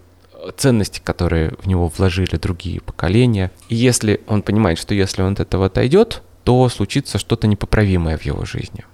ценности, 0.57 1.01
которые 1.03 1.55
в 1.61 1.67
него 1.67 1.89
вложили 1.89 2.37
другие 2.37 2.81
поколения. 2.81 3.51
И 3.69 3.75
если 3.75 4.21
он 4.29 4.43
понимает, 4.43 4.79
что 4.79 4.95
если 4.95 5.23
он 5.23 5.33
от 5.33 5.41
этого 5.41 5.67
отойдет, 5.67 6.23
то 6.45 6.69
случится 6.69 7.19
что-то 7.19 7.49
непоправимое 7.49 8.17
в 8.17 8.23
его 8.23 8.45
жизни. 8.45 8.85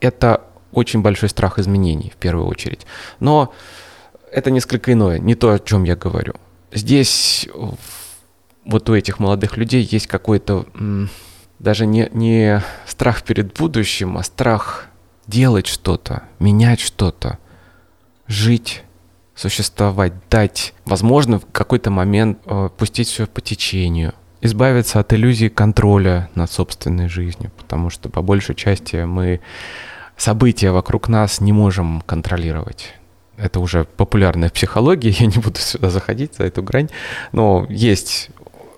Это 0.00 0.42
очень 0.72 1.02
большой 1.02 1.28
страх 1.28 1.58
изменений 1.58 2.10
в 2.14 2.16
первую 2.16 2.46
очередь. 2.46 2.86
Но 3.20 3.52
это 4.30 4.50
несколько 4.50 4.92
иное, 4.92 5.18
не 5.18 5.34
то, 5.34 5.52
о 5.52 5.58
чем 5.58 5.84
я 5.84 5.96
говорю. 5.96 6.34
Здесь 6.72 7.48
вот 8.64 8.88
у 8.88 8.94
этих 8.94 9.18
молодых 9.18 9.56
людей 9.56 9.86
есть 9.90 10.06
какой-то 10.06 10.66
даже 11.58 11.86
не, 11.86 12.08
не 12.12 12.62
страх 12.86 13.22
перед 13.22 13.56
будущим, 13.56 14.16
а 14.18 14.22
страх 14.24 14.86
делать 15.26 15.68
что-то, 15.68 16.24
менять 16.40 16.80
что-то, 16.80 17.38
жить, 18.26 18.82
существовать, 19.34 20.12
дать, 20.28 20.74
возможно, 20.84 21.38
в 21.38 21.46
какой-то 21.52 21.90
момент 21.90 22.38
э, 22.46 22.68
пустить 22.76 23.08
все 23.08 23.26
по 23.26 23.40
течению, 23.40 24.12
избавиться 24.40 24.98
от 24.98 25.12
иллюзии 25.12 25.48
контроля 25.48 26.28
над 26.34 26.50
собственной 26.50 27.08
жизнью, 27.08 27.52
потому 27.56 27.90
что 27.90 28.08
по 28.08 28.22
большей 28.22 28.54
части 28.56 28.96
мы 28.96 29.40
события 30.16 30.70
вокруг 30.70 31.08
нас 31.08 31.40
не 31.40 31.52
можем 31.52 32.02
контролировать. 32.02 32.94
Это 33.36 33.60
уже 33.60 33.84
популярная 33.84 34.50
психология, 34.50 35.10
я 35.18 35.26
не 35.26 35.38
буду 35.38 35.58
сюда 35.58 35.90
заходить 35.90 36.36
за 36.36 36.44
эту 36.44 36.62
грань, 36.62 36.88
но 37.32 37.66
есть 37.68 38.30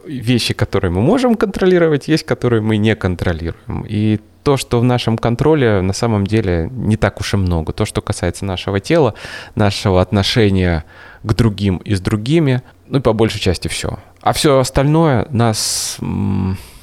вещи, 0.06 0.54
которые 0.54 0.90
мы 0.90 1.00
можем 1.00 1.34
контролировать, 1.34 2.08
есть, 2.08 2.24
которые 2.24 2.60
мы 2.60 2.76
не 2.76 2.94
контролируем. 2.94 3.84
И 3.88 4.20
то, 4.42 4.58
что 4.58 4.78
в 4.78 4.84
нашем 4.84 5.16
контроле, 5.16 5.80
на 5.80 5.94
самом 5.94 6.26
деле 6.26 6.68
не 6.70 6.96
так 6.96 7.20
уж 7.20 7.34
и 7.34 7.36
много. 7.38 7.72
То, 7.72 7.86
что 7.86 8.02
касается 8.02 8.44
нашего 8.44 8.78
тела, 8.78 9.14
нашего 9.54 10.02
отношения 10.02 10.84
к 11.22 11.32
другим 11.32 11.78
и 11.78 11.94
с 11.94 12.00
другими, 12.00 12.62
ну 12.86 12.98
и 12.98 13.02
по 13.02 13.14
большей 13.14 13.40
части 13.40 13.68
все. 13.68 13.98
А 14.20 14.32
все 14.34 14.58
остальное 14.58 15.26
нас 15.30 15.96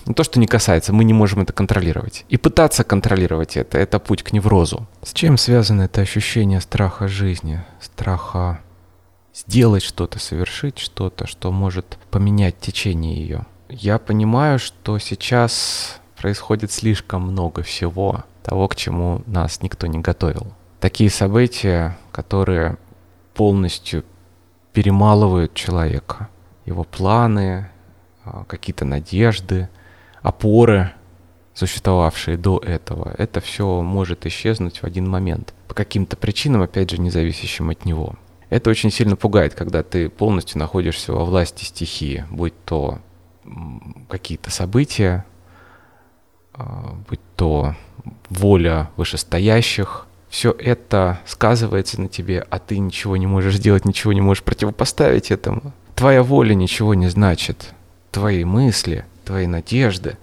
ну, 0.05 0.13
то, 0.13 0.23
что 0.23 0.39
не 0.39 0.47
касается, 0.47 0.93
мы 0.93 1.03
не 1.03 1.13
можем 1.13 1.41
это 1.41 1.53
контролировать. 1.53 2.25
И 2.29 2.37
пытаться 2.37 2.83
контролировать 2.83 3.57
это, 3.57 3.77
это 3.77 3.99
путь 3.99 4.23
к 4.23 4.31
неврозу. 4.31 4.87
С 5.03 5.13
чем 5.13 5.37
связано 5.37 5.83
это 5.83 6.01
ощущение 6.01 6.61
страха 6.61 7.07
жизни, 7.07 7.63
страха 7.79 8.61
сделать 9.33 9.83
что-то, 9.83 10.19
совершить 10.19 10.79
что-то, 10.79 11.27
что 11.27 11.51
может 11.51 11.97
поменять 12.09 12.59
течение 12.59 13.15
ее? 13.15 13.45
Я 13.69 13.99
понимаю, 13.99 14.59
что 14.59 14.97
сейчас 14.99 15.99
происходит 16.17 16.71
слишком 16.71 17.23
много 17.23 17.63
всего, 17.63 18.23
того, 18.43 18.67
к 18.67 18.75
чему 18.75 19.21
нас 19.27 19.61
никто 19.61 19.87
не 19.87 19.99
готовил. 19.99 20.47
Такие 20.79 21.09
события, 21.09 21.97
которые 22.11 22.77
полностью 23.35 24.03
перемалывают 24.73 25.53
человека, 25.53 26.27
его 26.65 26.83
планы, 26.83 27.69
а, 28.25 28.45
какие-то 28.45 28.83
надежды– 28.83 29.69
опоры, 30.21 30.91
существовавшие 31.53 32.37
до 32.37 32.57
этого, 32.59 33.13
это 33.17 33.41
все 33.41 33.81
может 33.81 34.25
исчезнуть 34.25 34.79
в 34.79 34.83
один 34.83 35.09
момент. 35.09 35.53
По 35.67 35.73
каким-то 35.73 36.17
причинам, 36.17 36.61
опять 36.61 36.89
же, 36.89 36.99
не 36.99 37.09
зависящим 37.09 37.69
от 37.69 37.85
него. 37.85 38.15
Это 38.49 38.69
очень 38.69 38.91
сильно 38.91 39.15
пугает, 39.15 39.53
когда 39.53 39.83
ты 39.83 40.09
полностью 40.09 40.59
находишься 40.59 41.13
во 41.13 41.23
власти 41.23 41.63
стихии, 41.63 42.25
будь 42.29 42.53
то 42.65 42.99
какие-то 44.09 44.51
события, 44.51 45.25
а, 46.53 46.95
будь 47.09 47.21
то 47.35 47.75
воля 48.29 48.89
вышестоящих, 48.97 50.07
все 50.29 50.55
это 50.57 51.19
сказывается 51.25 51.99
на 51.99 52.07
тебе, 52.07 52.45
а 52.49 52.59
ты 52.59 52.77
ничего 52.79 53.17
не 53.17 53.27
можешь 53.27 53.55
сделать, 53.55 53.85
ничего 53.85 54.13
не 54.13 54.21
можешь 54.21 54.43
противопоставить 54.43 55.31
этому. 55.31 55.73
Твоя 55.95 56.23
воля 56.23 56.53
ничего 56.53 56.93
не 56.93 57.07
значит. 57.07 57.73
Твои 58.11 58.43
мысли, 58.43 59.05
твои 59.23 59.47
надежды, 59.47 60.17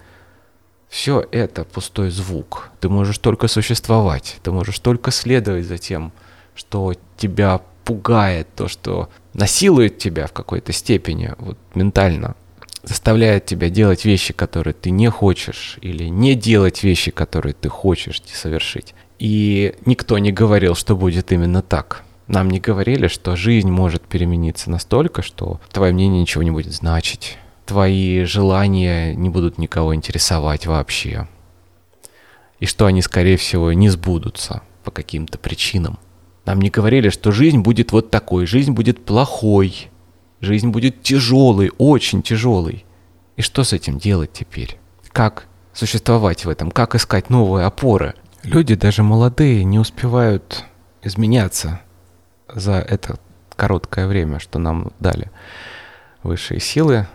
все 0.88 1.26
это 1.30 1.64
пустой 1.64 2.10
звук. 2.10 2.70
Ты 2.80 2.88
можешь 2.88 3.18
только 3.18 3.48
существовать, 3.48 4.38
ты 4.42 4.50
можешь 4.50 4.78
только 4.78 5.10
следовать 5.10 5.66
за 5.66 5.78
тем, 5.78 6.12
что 6.54 6.94
тебя 7.16 7.60
пугает, 7.84 8.48
то, 8.56 8.68
что 8.68 9.08
насилует 9.34 9.98
тебя 9.98 10.26
в 10.26 10.32
какой-то 10.32 10.72
степени, 10.72 11.34
вот 11.38 11.58
ментально, 11.74 12.34
заставляет 12.82 13.46
тебя 13.46 13.68
делать 13.68 14.04
вещи, 14.04 14.32
которые 14.32 14.74
ты 14.74 14.90
не 14.90 15.10
хочешь, 15.10 15.78
или 15.82 16.04
не 16.04 16.34
делать 16.34 16.82
вещи, 16.82 17.10
которые 17.10 17.54
ты 17.54 17.68
хочешь 17.68 18.22
совершить. 18.32 18.94
И 19.18 19.74
никто 19.84 20.18
не 20.18 20.32
говорил, 20.32 20.74
что 20.74 20.96
будет 20.96 21.32
именно 21.32 21.62
так. 21.62 22.04
Нам 22.28 22.50
не 22.50 22.60
говорили, 22.60 23.08
что 23.08 23.36
жизнь 23.36 23.70
может 23.70 24.02
перемениться 24.02 24.70
настолько, 24.70 25.22
что 25.22 25.60
твое 25.72 25.92
мнение 25.92 26.20
ничего 26.20 26.42
не 26.42 26.50
будет 26.50 26.72
значить 26.72 27.38
твои 27.68 28.24
желания 28.24 29.14
не 29.14 29.28
будут 29.28 29.58
никого 29.58 29.94
интересовать 29.94 30.66
вообще. 30.66 31.28
И 32.60 32.66
что 32.66 32.86
они, 32.86 33.02
скорее 33.02 33.36
всего, 33.36 33.72
не 33.74 33.90
сбудутся 33.90 34.62
по 34.84 34.90
каким-то 34.90 35.36
причинам. 35.36 35.98
Нам 36.46 36.62
не 36.62 36.70
говорили, 36.70 37.10
что 37.10 37.30
жизнь 37.30 37.58
будет 37.58 37.92
вот 37.92 38.10
такой, 38.10 38.46
жизнь 38.46 38.72
будет 38.72 39.04
плохой, 39.04 39.90
жизнь 40.40 40.70
будет 40.70 41.02
тяжелой, 41.02 41.70
очень 41.76 42.22
тяжелой. 42.22 42.86
И 43.36 43.42
что 43.42 43.64
с 43.64 43.74
этим 43.74 43.98
делать 43.98 44.32
теперь? 44.32 44.78
Как 45.12 45.46
существовать 45.74 46.46
в 46.46 46.48
этом? 46.48 46.70
Как 46.70 46.94
искать 46.94 47.28
новые 47.28 47.66
опоры? 47.66 48.14
Люди, 48.44 48.76
даже 48.76 49.02
молодые, 49.02 49.62
не 49.64 49.78
успевают 49.78 50.64
изменяться 51.02 51.82
за 52.48 52.76
это 52.78 53.18
короткое 53.56 54.06
время, 54.06 54.38
что 54.38 54.58
нам 54.58 54.90
дали 55.00 55.30
высшие 56.22 56.60
силы, 56.60 57.06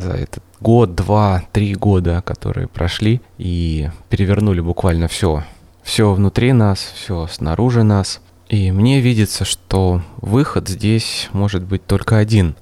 за 0.00 0.12
этот 0.12 0.42
год, 0.60 0.94
два, 0.94 1.42
три 1.52 1.74
года, 1.74 2.22
которые 2.22 2.68
прошли 2.68 3.20
и 3.38 3.90
перевернули 4.08 4.60
буквально 4.60 5.08
все. 5.08 5.44
Все 5.82 6.12
внутри 6.12 6.52
нас, 6.52 6.80
все 6.94 7.26
снаружи 7.26 7.82
нас. 7.82 8.20
И 8.48 8.70
мне 8.72 9.00
видится, 9.00 9.44
что 9.44 10.02
выход 10.16 10.68
здесь 10.68 11.28
может 11.32 11.62
быть 11.64 11.86
только 11.86 12.18
один. 12.18 12.56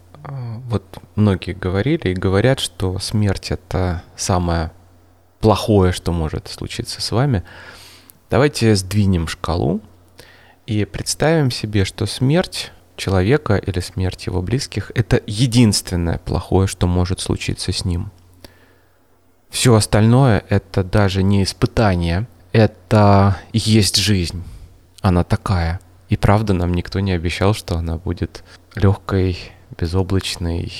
Вот 0.68 0.84
многие 1.16 1.52
говорили 1.52 2.08
и 2.08 2.14
говорят, 2.14 2.60
что 2.60 2.98
смерть 2.98 3.50
это 3.50 4.02
самое 4.16 4.72
плохое, 5.40 5.92
что 5.92 6.12
может 6.12 6.48
случиться 6.48 7.02
с 7.02 7.10
вами. 7.10 7.42
Давайте 8.30 8.74
сдвинем 8.74 9.28
шкалу 9.28 9.80
и 10.66 10.84
представим 10.84 11.50
себе, 11.50 11.84
что 11.84 12.06
смерть 12.06 12.72
человека 13.02 13.56
или 13.56 13.80
смерть 13.80 14.26
его 14.26 14.42
близких– 14.42 14.92
это 14.94 15.20
единственное 15.26 16.18
плохое, 16.18 16.68
что 16.68 16.86
может 16.86 17.18
случиться 17.18 17.72
с 17.72 17.84
ним. 17.84 18.12
Все 19.50 19.74
остальное– 19.74 20.44
это 20.48 20.84
даже 20.84 21.24
не 21.24 21.42
испытание, 21.42 22.28
это 22.52 23.36
есть 23.52 23.96
жизнь. 23.96 24.44
Она 25.00 25.24
такая. 25.24 25.80
И 26.10 26.16
правда, 26.16 26.52
нам 26.52 26.72
никто 26.74 27.00
не 27.00 27.10
обещал, 27.12 27.54
что 27.54 27.76
она 27.76 27.96
будет 27.96 28.44
легкой, 28.76 29.36
безоблачной, 29.76 30.72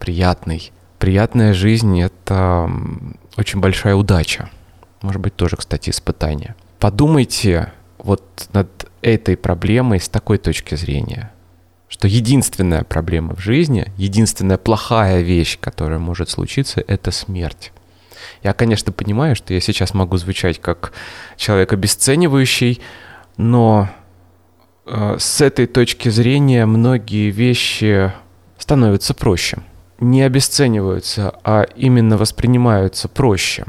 приятной. 0.00 0.72
Приятная 0.98 1.54
жизнь– 1.54 2.00
это 2.02 2.68
очень 3.36 3.60
большая 3.60 3.94
удача. 3.94 4.50
Может 5.02 5.20
быть, 5.20 5.36
тоже, 5.36 5.56
кстати, 5.56 5.90
испытание. 5.90 6.56
Подумайте 6.80 7.72
вот 7.98 8.48
над 8.52 8.90
этой 9.02 9.36
проблемой 9.36 10.00
с 10.00 10.08
такой 10.08 10.38
точки 10.38 10.74
зрения– 10.74 11.30
что 11.90 12.06
единственная 12.06 12.84
проблема 12.84 13.34
в 13.34 13.40
жизни, 13.40 13.92
единственная 13.96 14.58
плохая 14.58 15.20
вещь, 15.20 15.58
которая 15.60 15.98
может 15.98 16.30
случиться, 16.30 16.82
это 16.86 17.10
смерть. 17.10 17.72
Я, 18.42 18.52
конечно, 18.52 18.92
понимаю, 18.92 19.34
что 19.34 19.52
я 19.52 19.60
сейчас 19.60 19.92
могу 19.92 20.16
звучать 20.16 20.60
как 20.60 20.92
человек 21.36 21.72
обесценивающий, 21.72 22.80
но 23.36 23.90
э, 24.86 25.16
с 25.18 25.40
этой 25.40 25.66
точки 25.66 26.08
зрения 26.10 26.64
многие 26.64 27.30
вещи 27.30 28.12
становятся 28.56 29.12
проще. 29.12 29.58
Не 29.98 30.22
обесцениваются, 30.22 31.34
а 31.42 31.62
именно 31.74 32.16
воспринимаются 32.16 33.08
проще, 33.08 33.64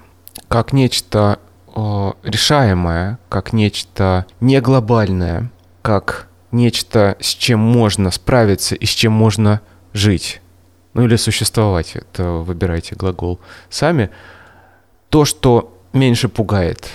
как 0.48 0.74
нечто 0.74 1.40
э, 1.76 2.12
решаемое, 2.24 3.18
как 3.30 3.52
нечто 3.52 4.28
не 4.40 4.62
глобальное, 4.62 5.50
как 5.82 6.28
нечто, 6.52 7.18
с 7.20 7.28
чем 7.28 7.60
можно 7.60 8.12
справиться 8.12 8.76
и 8.76 8.86
с 8.86 8.90
чем 8.90 9.14
можно 9.14 9.62
жить. 9.94 10.42
Ну 10.94 11.06
или 11.06 11.16
существовать, 11.16 11.96
это 11.96 12.24
выбирайте 12.24 12.96
глагол 12.96 13.40
сами. 13.70 14.10
То, 15.10 15.26
что 15.26 15.78
меньше 15.94 16.30
пугает, 16.30 16.90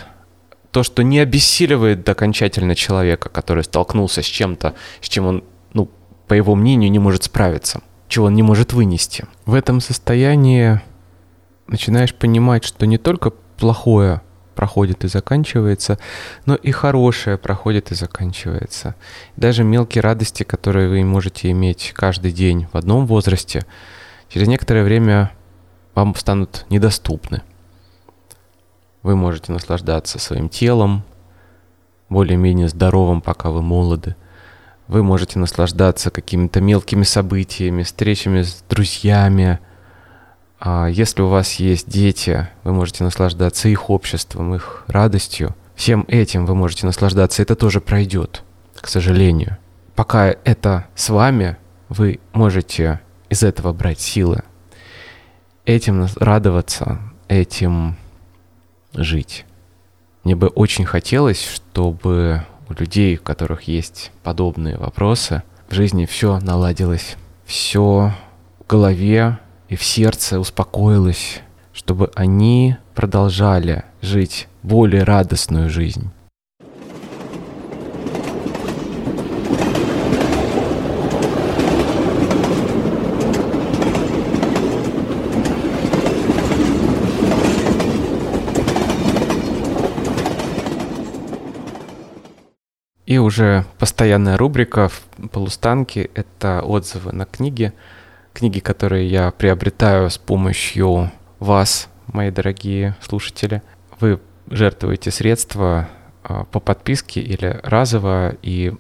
то, 0.71 0.83
что 0.83 1.03
не 1.03 1.19
обессиливает 1.19 2.07
окончательно 2.09 2.75
человека, 2.75 3.28
который 3.28 3.65
столкнулся 3.65 4.23
с 4.23 4.26
чем-то, 4.26 4.75
с 5.00 5.09
чем 5.09 5.26
он, 5.26 5.45
ну, 5.73 5.91
по 6.28 6.35
его 6.35 6.54
мнению, 6.54 6.91
не 6.91 6.99
может 6.99 7.25
справиться, 7.25 7.80
чего 8.09 8.26
он 8.26 8.35
не 8.35 8.43
может 8.43 8.73
вынести. 8.73 9.25
В 9.47 9.54
этом 9.54 9.80
состоянии 9.80 10.80
начинаешь 11.67 12.15
понимать, 12.15 12.65
что 12.65 12.87
не 12.87 12.99
только 12.99 13.30
плохое 13.57 14.21
проходит 14.56 15.04
и 15.04 15.08
заканчивается, 15.08 15.99
но 16.47 16.56
и 16.56 16.73
хорошее 16.73 17.38
проходит 17.38 17.92
и 17.92 17.95
заканчивается. 17.95 18.97
Даже 19.36 19.62
мелкие 19.62 20.02
радости, 20.02 20.42
которые 20.42 20.88
вы 20.88 21.04
можете 21.04 21.52
иметь 21.52 21.92
каждый 21.95 22.32
день 22.32 22.66
в 22.73 22.76
одном 22.76 23.06
возрасте, 23.06 23.64
через 24.28 24.49
некоторое 24.49 24.82
время 24.82 25.30
вам 25.95 26.16
станут 26.16 26.66
недоступны. 26.71 27.42
Вы 29.02 29.14
можете 29.14 29.52
наслаждаться 29.52 30.19
своим 30.19 30.49
телом, 30.49 31.04
более-менее 32.08 32.69
здоровым, 32.69 33.21
пока 33.21 33.50
вы 33.50 33.62
молоды. 33.62 34.16
Вы 34.88 35.02
можете 35.02 35.38
наслаждаться 35.38 36.10
какими-то 36.10 36.60
мелкими 36.60 37.02
событиями, 37.02 37.82
встречами 37.82 38.42
с 38.42 38.64
друзьями, 38.69 39.58
если 40.88 41.23
у 41.23 41.28
вас 41.28 41.54
есть 41.54 41.88
дети, 41.88 42.49
вы 42.64 42.73
можете 42.73 43.04
наслаждаться 43.04 43.69
их 43.69 43.90
обществом, 43.90 44.54
их 44.54 44.84
радостью. 44.86 45.54
Всем 45.75 46.04
этим 46.08 46.47
вы 46.47 46.54
можете 46.54 46.86
наслаждаться, 46.86 47.42
это 47.42 47.54
тоже 47.54 47.80
пройдет, 47.80 48.42
к 48.75 48.88
сожалению. 48.88 49.58
Пока 49.95 50.34
это 50.45 50.86
с 50.95 51.10
вами, 51.10 51.56
вы 51.88 52.21
можете 52.32 53.00
из 53.28 53.42
этого 53.42 53.73
брать 53.73 54.00
силы. 54.00 54.42
Этим 55.64 56.06
радоваться, 56.16 56.99
этим 57.28 57.97
жить. 58.95 59.45
Мне 60.25 60.34
бы 60.34 60.49
очень 60.49 60.84
хотелось, 60.84 61.45
чтобы 61.45 62.45
у 62.69 62.73
людей, 62.73 63.16
у 63.16 63.23
которых 63.23 63.62
есть 63.62 64.10
подобные 64.23 64.76
вопросы, 64.76 65.42
в 65.69 65.75
жизни 65.75 66.06
все 66.06 66.40
наладилось, 66.40 67.16
все 67.45 68.14
в 68.58 68.66
голове 68.66 69.38
и 69.69 69.76
в 69.76 69.83
сердце 69.83 70.39
успокоилось, 70.39 71.41
чтобы 71.73 72.11
они 72.15 72.76
продолжали 72.95 73.85
жить 74.00 74.49
более 74.63 75.02
радостную 75.02 75.71
жизнь. 75.71 76.11
И 93.07 93.19
уже 93.19 93.65
постоянная 93.79 94.37
рубрика 94.37 94.89
в 94.89 95.29
полустанке— 95.29 96.11
это 96.15 96.63
отзывы 96.63 97.13
на 97.13 97.25
книги, 97.25 97.73
книги, 98.37 98.59
которые 98.59 99.09
я 99.09 99.31
приобретаю 99.31 100.11
с 100.11 100.19
помощью 100.19 101.11
вас, 101.39 101.89
мои 102.07 102.31
дорогие 102.31 102.95
слушатели. 103.01 103.63
Вы 103.99 104.21
жертвуете 104.51 105.11
средства 105.11 105.89
а, 106.23 106.45
по 106.45 106.61
подписке 106.61 107.23
или 107.23 107.59
разово, 107.63 108.37
и 108.43 108.75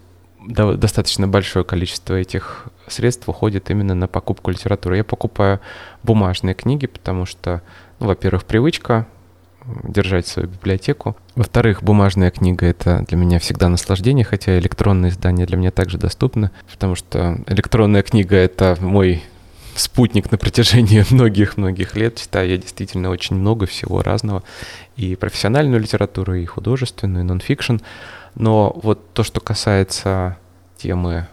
достаточно 0.46 1.26
большое 1.26 1.64
количество 1.64 2.14
этих 2.14 2.66
средств 2.86 3.26
уходит 3.30 3.70
именно 3.70 3.94
на 3.94 4.08
покупку 4.08 4.50
литературы. 4.50 4.98
Я 4.98 5.04
покупаю 5.04 5.60
бумажные 6.02 6.54
книги, 6.54 6.86
потому 6.86 7.24
что, 7.24 7.62
ну, 7.98 8.08
во-первых, 8.08 8.44
привычка 8.44 9.06
держать 9.84 10.26
свою 10.26 10.48
библиотеку. 10.48 11.16
Во-вторых, 11.34 11.82
бумажная 11.82 12.30
книга— 12.30 12.66
это 12.68 13.06
для 13.08 13.16
меня 13.16 13.38
всегда 13.38 13.70
наслаждение, 13.70 14.24
хотя 14.24 14.58
электронные 14.58 15.10
издания 15.10 15.46
для 15.46 15.56
меня 15.56 15.70
также 15.70 15.96
доступны, 15.96 16.50
потому 16.70 16.94
что 16.94 17.38
электронная 17.46 18.02
книга— 18.02 18.36
это 18.36 18.76
мой 18.80 19.24
спутник 19.78 20.30
на 20.30 20.38
протяжении 20.38 21.04
многих-многих 21.10 21.96
лет. 21.96 22.16
Читаю 22.16 22.50
я 22.50 22.56
действительно 22.56 23.10
очень 23.10 23.36
много 23.36 23.66
всего 23.66 24.02
разного. 24.02 24.42
И 24.96 25.16
профессиональную 25.16 25.80
литературу, 25.80 26.34
и 26.34 26.44
художественную, 26.44 27.24
и 27.24 27.26
нонфикшн. 27.26 27.76
Но 28.34 28.72
вот 28.82 29.12
то, 29.12 29.22
что 29.22 29.40
касается 29.40 30.36
темы 30.76 31.26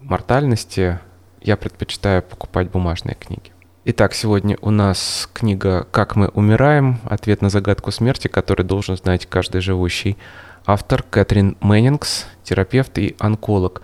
мортальности, 0.00 0.98
я 1.40 1.56
предпочитаю 1.56 2.22
покупать 2.22 2.70
бумажные 2.70 3.14
книги. 3.14 3.52
Итак, 3.86 4.14
сегодня 4.14 4.56
у 4.62 4.70
нас 4.70 5.28
книга 5.34 5.86
«Как 5.90 6.16
мы 6.16 6.28
умираем. 6.28 7.00
Ответ 7.04 7.42
на 7.42 7.50
загадку 7.50 7.90
смерти», 7.90 8.28
который 8.28 8.64
должен 8.64 8.96
знать 8.96 9.26
каждый 9.26 9.60
живущий. 9.60 10.16
Автор 10.64 11.02
Кэтрин 11.02 11.58
Мэннингс, 11.60 12.26
терапевт 12.44 12.98
и 12.98 13.14
онколог. 13.18 13.82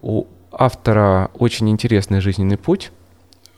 У 0.00 0.26
автора 0.52 1.30
очень 1.34 1.68
интересный 1.68 2.20
жизненный 2.20 2.56
путь. 2.56 2.92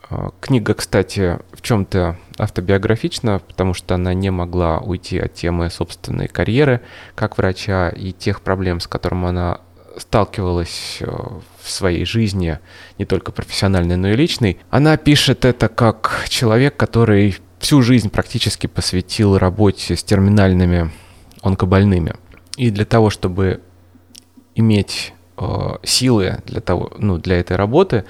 А, 0.09 0.31
книга, 0.39 0.73
кстати, 0.73 1.39
в 1.51 1.61
чем-то 1.61 2.17
автобиографична, 2.37 3.39
потому 3.47 3.73
что 3.73 3.95
она 3.95 4.13
не 4.13 4.31
могла 4.31 4.79
уйти 4.79 5.19
от 5.19 5.35
темы 5.35 5.69
собственной 5.69 6.27
карьеры 6.27 6.81
как 7.15 7.37
врача 7.37 7.89
и 7.89 8.11
тех 8.11 8.41
проблем, 8.41 8.79
с 8.79 8.87
которыми 8.87 9.27
она 9.27 9.61
сталкивалась 9.97 10.97
э, 11.01 11.05
в 11.05 11.69
своей 11.69 12.05
жизни, 12.05 12.59
не 12.97 13.05
только 13.05 13.31
профессиональной, 13.31 13.97
но 13.97 14.09
и 14.09 14.15
личной. 14.15 14.57
Она 14.69 14.97
пишет 14.97 15.45
это 15.45 15.67
как 15.67 16.25
человек, 16.29 16.75
который 16.77 17.37
всю 17.59 17.81
жизнь 17.81 18.09
практически 18.09 18.67
посвятил 18.67 19.37
работе 19.37 19.95
с 19.95 20.03
терминальными 20.03 20.91
онкобольными. 21.41 22.15
И 22.55 22.71
для 22.71 22.85
того, 22.85 23.09
чтобы 23.09 23.61
иметь 24.55 25.13
э, 25.37 25.75
силы 25.83 26.39
для, 26.45 26.61
того, 26.61 26.91
ну, 26.97 27.17
для 27.17 27.39
этой 27.39 27.57
работы, 27.57 28.05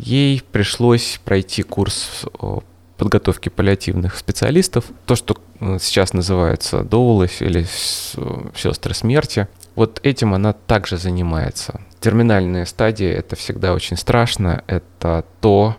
ей 0.00 0.42
пришлось 0.52 1.20
пройти 1.24 1.62
курс 1.62 2.24
э, 2.40 2.58
подготовки 2.96 3.48
паллиативных 3.48 4.16
специалистов, 4.16 4.84
то, 5.06 5.14
что 5.14 5.36
э, 5.60 5.78
сейчас 5.80 6.12
называется 6.12 6.82
доулы 6.82 7.28
или 7.40 7.64
сестры 8.54 8.94
смерти. 8.94 9.48
Вот 9.74 10.00
этим 10.02 10.34
она 10.34 10.52
также 10.52 10.96
занимается. 10.96 11.80
Терминальные 12.00 12.66
стадии— 12.66 13.08
это 13.08 13.36
всегда 13.36 13.72
очень 13.74 13.96
страшно, 13.96 14.64
это 14.66 15.24
то, 15.40 15.76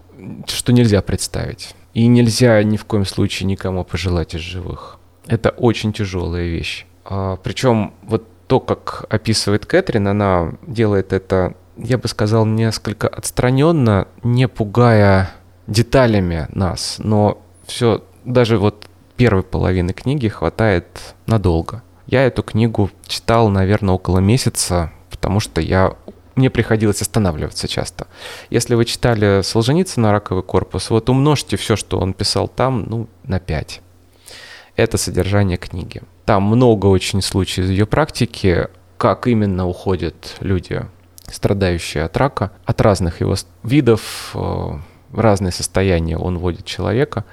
что 0.48 0.72
нельзя 0.72 1.02
представить. 1.02 1.76
И 1.94 2.08
нельзя 2.08 2.64
ни 2.64 2.78
в 2.78 2.86
коем 2.86 3.06
случае 3.06 3.48
никому 3.48 3.84
пожелать 3.84 4.34
из 4.34 4.42
живых. 4.42 4.98
Это 5.28 5.50
очень 5.50 5.94
тяжелая 5.94 6.46
вещь. 6.46 6.86
А, 7.06 7.36
причем 7.38 7.94
вот 8.04 8.28
то, 8.48 8.60
как 8.60 9.06
описывает 9.10 9.66
Кэтрин, 9.66 10.08
она 10.08 10.54
делает 10.66 11.14
это, 11.14 11.54
я 11.84 11.98
бы 11.98 12.08
сказал, 12.08 12.46
несколько 12.46 13.08
отстраненно, 13.08 14.08
не 14.24 14.48
пугая 14.48 15.32
деталями 15.68 16.48
нас, 16.50 16.96
но 17.00 17.42
все, 17.66 18.04
даже 18.26 18.58
вот 18.58 18.88
первой 19.16 19.44
половины 19.44 19.94
книги 19.94 20.28
хватает 20.28 21.16
надолго. 21.26 21.84
Я 22.08 22.26
эту 22.26 22.44
книгу 22.44 22.90
читал, 23.06 23.50
наверное, 23.50 23.94
около 23.96 24.20
месяца, 24.20 24.92
потому 25.10 25.40
что 25.40 25.62
я 25.62 25.96
мне 26.36 26.50
приходилось 26.50 27.02
останавливаться 27.02 27.68
часто. 27.68 28.08
Если 28.50 28.76
вы 28.76 28.86
читали 28.86 29.42
Солженицына 29.42 30.12
«Раковый 30.12 30.44
корпус», 30.44 30.90
вот 30.90 31.10
умножьте 31.10 31.58
все, 31.58 31.76
что 31.76 32.00
он 32.00 32.14
писал 32.14 32.48
там, 32.48 32.86
ну, 32.88 33.08
на 33.24 33.40
5. 33.40 33.82
Это 34.78 34.98
содержание 34.98 35.58
книги. 35.58 36.02
Там 36.26 36.44
много 36.44 36.88
очень 36.88 37.22
случаев 37.22 37.66
из 37.66 37.72
ее 37.72 37.86
практики, 37.86 38.70
как 38.98 39.28
именно 39.28 39.68
уходят 39.68 40.38
люди, 40.40 40.86
страдающие 41.32 42.04
от 42.04 42.16
рака, 42.18 42.52
от 42.66 42.82
разных 42.82 43.22
его 43.22 43.36
видов, 43.64 44.32
в 44.34 44.82
э, 45.14 45.20
разные 45.20 45.52
состояния 45.52 46.18
он 46.18 46.38
вводит 46.38 46.66
человека. 46.66 47.26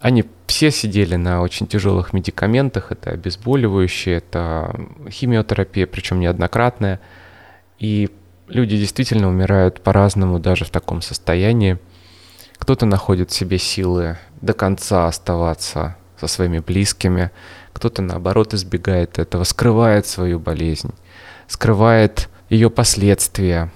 Они 0.00 0.24
все 0.46 0.70
сидели 0.70 1.16
на 1.16 1.42
очень 1.42 1.66
тяжелых 1.66 2.12
медикаментах, 2.12 2.92
это 2.92 3.10
обезболивающие, 3.10 4.18
это 4.18 4.74
химиотерапия, 5.10 5.86
причем 5.86 6.20
неоднократная– 6.20 7.00
и 7.78 8.10
люди 8.48 8.76
действительно 8.76 9.28
умирают 9.28 9.80
по-разному, 9.80 10.38
даже 10.38 10.64
в 10.64 10.70
таком 10.70 11.00
состоянии. 11.00 11.78
Кто-то 12.58 12.86
находит 12.86 13.30
в 13.30 13.34
себе 13.34 13.58
силы 13.58 14.18
до 14.40 14.52
конца 14.52 15.06
оставаться 15.06 15.96
со 16.20 16.26
своими 16.26 16.58
близкими, 16.58 17.30
кто-то, 17.72 18.02
наоборот, 18.02 18.54
избегает 18.54 19.18
этого, 19.20 19.44
скрывает 19.44 20.06
свою 20.06 20.40
болезнь, 20.40 20.92
скрывает 21.46 22.28
ее 22.48 22.70
последствия, 22.70 23.70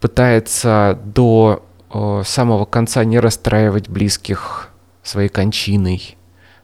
пытается 0.00 0.98
до 1.04 1.64
о, 1.90 2.22
самого 2.24 2.64
конца 2.64 3.04
не 3.04 3.18
расстраивать 3.18 3.88
близких 3.88 4.70
своей 5.02 5.28
кончиной. 5.28 6.16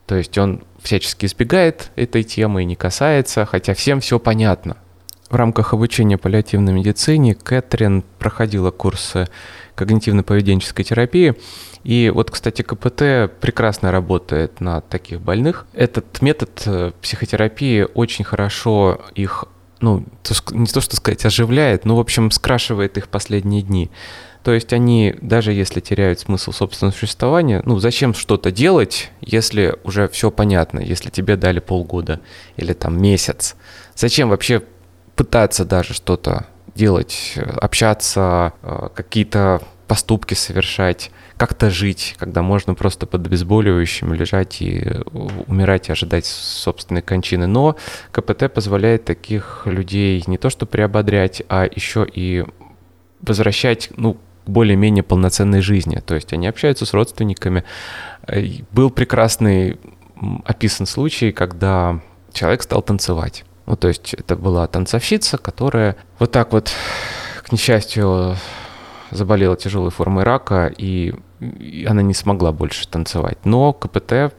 То 0.06 0.16
есть 0.16 0.36
он 0.38 0.64
всячески 0.82 1.26
избегает 1.26 1.90
этой 1.96 2.22
темы 2.22 2.62
и 2.62 2.66
не 2.66 2.76
касается, 2.76 3.46
хотя 3.46 3.74
всем 3.74 4.00
все 4.00 4.18
понятно– 4.18 4.76
в 5.30 5.36
рамках 5.36 5.72
обучения 5.72 6.18
паллиативной 6.18 6.72
медицине 6.72 7.36
Кэтрин 7.36 8.02
проходила 8.18 8.72
курсы 8.72 9.28
когнитивно-поведенческой 9.76 10.82
терапии. 10.82 11.36
И 11.84 12.10
вот, 12.12 12.32
кстати, 12.32 12.62
КПТ 12.62 13.30
прекрасно 13.40 13.92
работает 13.92 14.60
на 14.60 14.80
таких 14.80 15.20
больных. 15.20 15.66
Этот 15.72 16.20
метод 16.20 16.62
э, 16.66 16.90
психотерапии 17.00 17.86
очень 17.94 18.24
хорошо 18.24 19.00
их, 19.14 19.44
ну, 19.80 20.04
не 20.50 20.66
то 20.66 20.80
что 20.80 20.96
сказать, 20.96 21.24
оживляет, 21.24 21.84
но, 21.84 21.96
в 21.96 22.00
общем, 22.00 22.30
скрашивает 22.30 22.96
их 22.98 23.08
последние 23.08 23.62
дни. 23.62 23.90
То 24.42 24.52
есть 24.52 24.72
они, 24.72 25.14
даже 25.20 25.52
если 25.52 25.80
теряют 25.80 26.20
смысл 26.20 26.52
собственного 26.52 26.94
существования, 26.94 27.62
ну 27.66 27.78
зачем 27.78 28.14
что-то 28.14 28.50
делать, 28.50 29.10
если 29.20 29.76
уже 29.84 30.08
все 30.08 30.30
понятно, 30.30 30.80
если 30.80 31.10
тебе 31.10 31.36
дали 31.36 31.60
полгода 31.60 32.20
или 32.56 32.72
там 32.72 33.00
месяц? 33.00 33.54
Зачем 33.94 34.30
вообще 34.30 34.62
пытаться 35.14 35.66
даже 35.66 35.92
что-то 35.92 36.46
делать, 36.74 37.34
общаться, 37.36 38.54
э, 38.62 38.88
какие-то 38.94 39.60
поступки 39.86 40.32
совершать, 40.32 41.10
как-то 41.40 41.70
жить, 41.70 42.16
когда 42.18 42.42
можно 42.42 42.74
просто 42.74 43.06
под 43.06 43.26
обезболивающим 43.26 44.12
лежать 44.12 44.60
и 44.60 44.82
э, 44.84 45.00
умирать 45.46 45.88
и 45.88 45.92
ожидать 45.92 46.26
собственной 46.26 47.00
кончины. 47.00 47.46
Но 47.46 47.76
КПТ 48.12 48.52
позволяет 48.52 49.06
таких 49.06 49.62
людей 49.64 50.22
не 50.26 50.36
то 50.36 50.50
что 50.50 50.66
приободрять, 50.66 51.42
а 51.48 51.64
еще 51.64 52.06
и 52.06 52.44
возвращать, 53.22 53.88
ну, 53.96 54.18
более-менее 54.44 55.02
полноценной 55.02 55.62
жизни. 55.62 56.02
То 56.04 56.14
есть 56.14 56.30
они 56.34 56.46
общаются 56.46 56.84
с 56.84 56.92
родственниками. 56.92 57.64
Э, 58.26 58.44
был 58.70 58.90
прекрасный 58.90 59.80
описан 60.44 60.84
случай, 60.84 61.32
когда 61.32 62.00
человек 62.34 62.62
стал 62.62 62.82
танцевать. 62.82 63.46
Ну, 63.64 63.76
то 63.76 63.88
есть 63.88 64.12
это 64.12 64.36
была 64.36 64.66
танцовщица, 64.66 65.38
которая 65.38 65.96
вот 66.18 66.32
так 66.32 66.52
вот, 66.52 66.70
к 67.42 67.50
несчастью, 67.50 68.36
заболела 69.10 69.56
тяжелой 69.56 69.90
формой 69.90 70.24
рака, 70.24 70.70
и 70.76 71.14
она 71.86 72.02
не 72.02 72.14
смогла 72.14 72.52
больше 72.52 72.86
танцевать. 72.88 73.38
Но 73.44 73.72
КПТ, 73.72 74.12
э, 74.12 74.30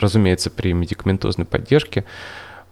разумеется, 0.00 0.50
при 0.50 0.72
медикаментозной 0.72 1.44
поддержке, 1.44 2.04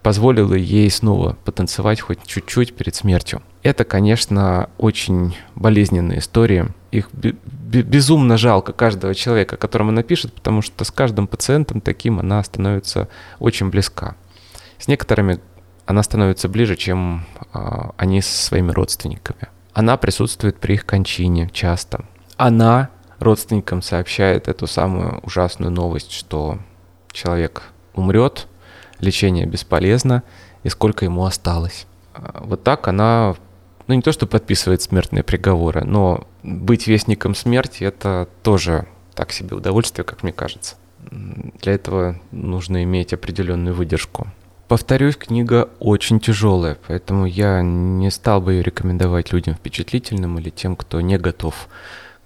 позволила 0.01 0.53
ей 0.53 0.89
снова 0.91 1.35
потанцевать 1.45 1.99
хоть 1.99 2.23
чуть-чуть 2.25 2.75
перед 2.75 2.93
смертью. 2.93 3.41
Это, 3.63 3.83
конечно, 3.85 4.69
очень 4.77 5.35
болезненные 5.55 6.19
истории. 6.19 6.67
Их 6.91 7.09
безумно 7.11 8.37
жалко 8.37 8.71
каждого 8.71 9.15
человека, 9.15 9.57
которому 9.57 9.89
она 9.89 10.03
пишет, 10.03 10.31
потому 10.33 10.61
что 10.61 10.83
с 10.85 10.91
каждым 10.91 11.25
пациентом 11.27 11.81
таким 11.81 12.19
она 12.19 12.43
становится 12.43 13.09
очень 13.39 13.71
близка. 13.71 14.15
С 14.77 14.87
некоторыми 14.87 15.39
она 15.87 16.03
становится 16.03 16.49
ближе, 16.49 16.75
чем 16.75 17.25
э, 17.53 17.59
они 17.97 18.21
со 18.21 18.45
своими 18.45 18.71
родственниками. 18.71 19.47
Она 19.73 19.97
присутствует 19.97 20.57
при 20.59 20.73
их 20.73 20.85
кончине 20.85 21.49
часто. 21.51 22.05
Она 22.37 22.89
родственникам 23.19 23.81
сообщает 23.81 24.47
эту 24.47 24.67
самую 24.67 25.19
ужасную 25.19 25.71
новость, 25.71 26.11
что 26.11 26.59
человек 27.11 27.63
умрет, 27.93 28.47
лечение 28.99 29.45
бесполезно, 29.45 30.23
и 30.63 30.69
сколько 30.69 31.05
ему 31.05 31.25
осталось. 31.25 31.87
А, 32.13 32.43
вот 32.43 32.63
так 32.63 32.87
она, 32.87 33.35
ну 33.87 33.93
не 33.93 34.01
то 34.01 34.11
что 34.11 34.27
подписывает 34.27 34.81
смертные 34.81 35.23
приговоры, 35.23 35.83
но 35.83 36.27
быть 36.43 36.87
вестником 36.87 37.35
смерти 37.35 37.83
это 37.83 38.27
тоже 38.43 38.87
так 39.13 39.31
себе 39.31 39.55
удовольствие, 39.55 40.03
как 40.05 40.23
мне 40.23 40.33
кажется. 40.33 40.75
Для 41.61 41.73
этого 41.73 42.19
нужно 42.31 42.83
иметь 42.83 43.13
определенную 43.13 43.75
выдержку. 43.75 44.27
Повторюсь, 44.67 45.15
книга 45.15 45.69
очень 45.79 46.19
тяжелая, 46.19 46.77
поэтому 46.87 47.27
я 47.27 47.61
не 47.61 48.09
стал 48.09 48.41
бы 48.41 48.53
ее 48.53 48.63
рекомендовать 48.63 49.31
людям 49.31 49.53
впечатлительным 49.53 50.39
или 50.39 50.49
тем, 50.49 50.75
кто 50.75 51.01
не 51.01 51.19
готов 51.19 51.67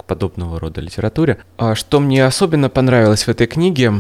подобного 0.10 0.60
рода 0.60 0.82
литературе. 0.82 1.38
А 1.58 1.76
что 1.76 2.00
мне 2.00 2.26
особенно 2.26 2.70
понравилось 2.70 3.24
в 3.24 3.30
этой 3.30 3.46
книге, 3.46 3.94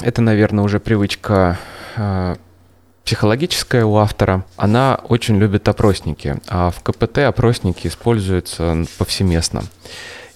это, 0.00 0.20
наверное, 0.20 0.64
уже 0.64 0.80
привычка 0.80 1.56
э, 1.96 2.34
психологическая 3.04 3.84
у 3.84 3.96
автора. 3.96 4.44
Она 4.56 4.98
очень 5.08 5.38
любит 5.38 5.68
опросники, 5.68 6.36
а 6.48 6.70
в 6.70 6.82
КПТ 6.82 7.18
опросники 7.18 7.86
используются 7.86 8.84
повсеместно. 8.98 9.62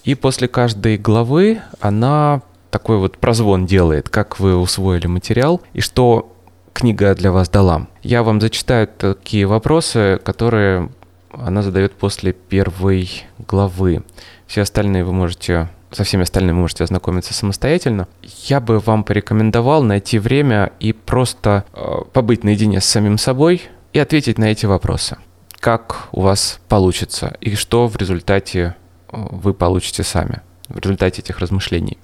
И 0.04 0.14
после 0.14 0.46
каждой 0.46 0.96
главы 0.96 1.60
она 1.80 2.42
такой 2.70 2.98
вот 2.98 3.18
прозвон 3.18 3.66
делает, 3.66 4.08
как 4.08 4.38
вы 4.38 4.56
усвоили 4.56 5.08
материал, 5.08 5.60
и 5.72 5.80
что 5.80 6.32
книга 6.72 7.14
для 7.16 7.32
вас 7.32 7.48
дала. 7.48 7.88
Я 8.02 8.22
вам 8.22 8.40
зачитаю 8.40 8.86
такие 8.86 9.46
вопросы, 9.46 10.20
которые 10.22 10.90
она 11.32 11.62
задает 11.62 11.92
после 11.92 12.32
первой 12.32 13.24
главы. 13.38 14.02
Все 14.46 14.62
остальные 14.62 15.04
вы 15.04 15.12
можете 15.12 15.68
со 15.90 16.04
всеми 16.04 16.24
остальными 16.24 16.56
можете 16.56 16.84
ознакомиться 16.84 17.32
самостоятельно. 17.32 18.08
Я 18.22 18.60
бы 18.60 18.78
вам 18.78 19.04
порекомендовал 19.04 19.82
найти 19.82 20.18
время 20.18 20.72
и 20.80 20.92
просто 20.92 21.64
э, 21.72 21.80
побыть 22.12 22.44
наедине 22.44 22.80
с 22.80 22.84
самим 22.84 23.18
собой 23.18 23.62
и 23.92 23.98
ответить 23.98 24.38
на 24.38 24.44
эти 24.44 24.66
вопросы. 24.66 25.16
Как 25.58 26.08
у 26.12 26.20
вас 26.20 26.60
получится 26.68 27.36
и 27.40 27.54
что 27.54 27.86
в 27.88 27.96
результате 27.96 28.76
э, 29.08 29.16
вы 29.16 29.54
получите 29.54 30.02
сами, 30.02 30.42
в 30.68 30.78
результате 30.78 31.22
этих 31.22 31.38
размышлений. 31.38 31.98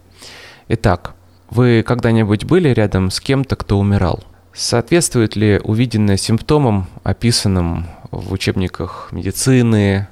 Итак, 0.69 1.15
вы 1.51 1.83
когда-нибудь 1.87 2.45
были 2.45 2.71
рядом 2.71 3.11
с 3.11 3.21
кем-то, 3.21 3.57
кто 3.57 3.79
умирал? 3.79 4.25
Соответствует 4.55 5.37
ли 5.37 5.61
увиденное 5.63 6.17
симптомам, 6.17 6.89
описанным 7.03 7.87
в 8.11 8.33
учебниках 8.33 9.09
медицины? 9.13 10.09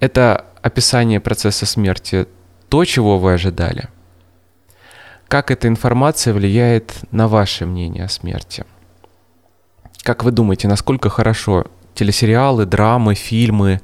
Это 0.00 0.46
описание 0.62 1.20
процесса 1.20 1.66
смерти 1.66 2.26
то, 2.68 2.84
чего 2.84 3.18
вы 3.18 3.34
ожидали? 3.34 3.88
Как 5.28 5.50
эта 5.50 5.68
информация 5.68 6.32
влияет 6.32 6.94
на 7.10 7.28
ваше 7.28 7.66
мнение 7.66 8.04
о 8.04 8.08
смерти? 8.08 8.64
Как 10.02 10.24
вы 10.24 10.30
думаете, 10.30 10.68
насколько 10.68 11.10
хорошо 11.10 11.66
телесериалы, 11.94 12.64
драмы, 12.64 13.14
фильмы, 13.14 13.80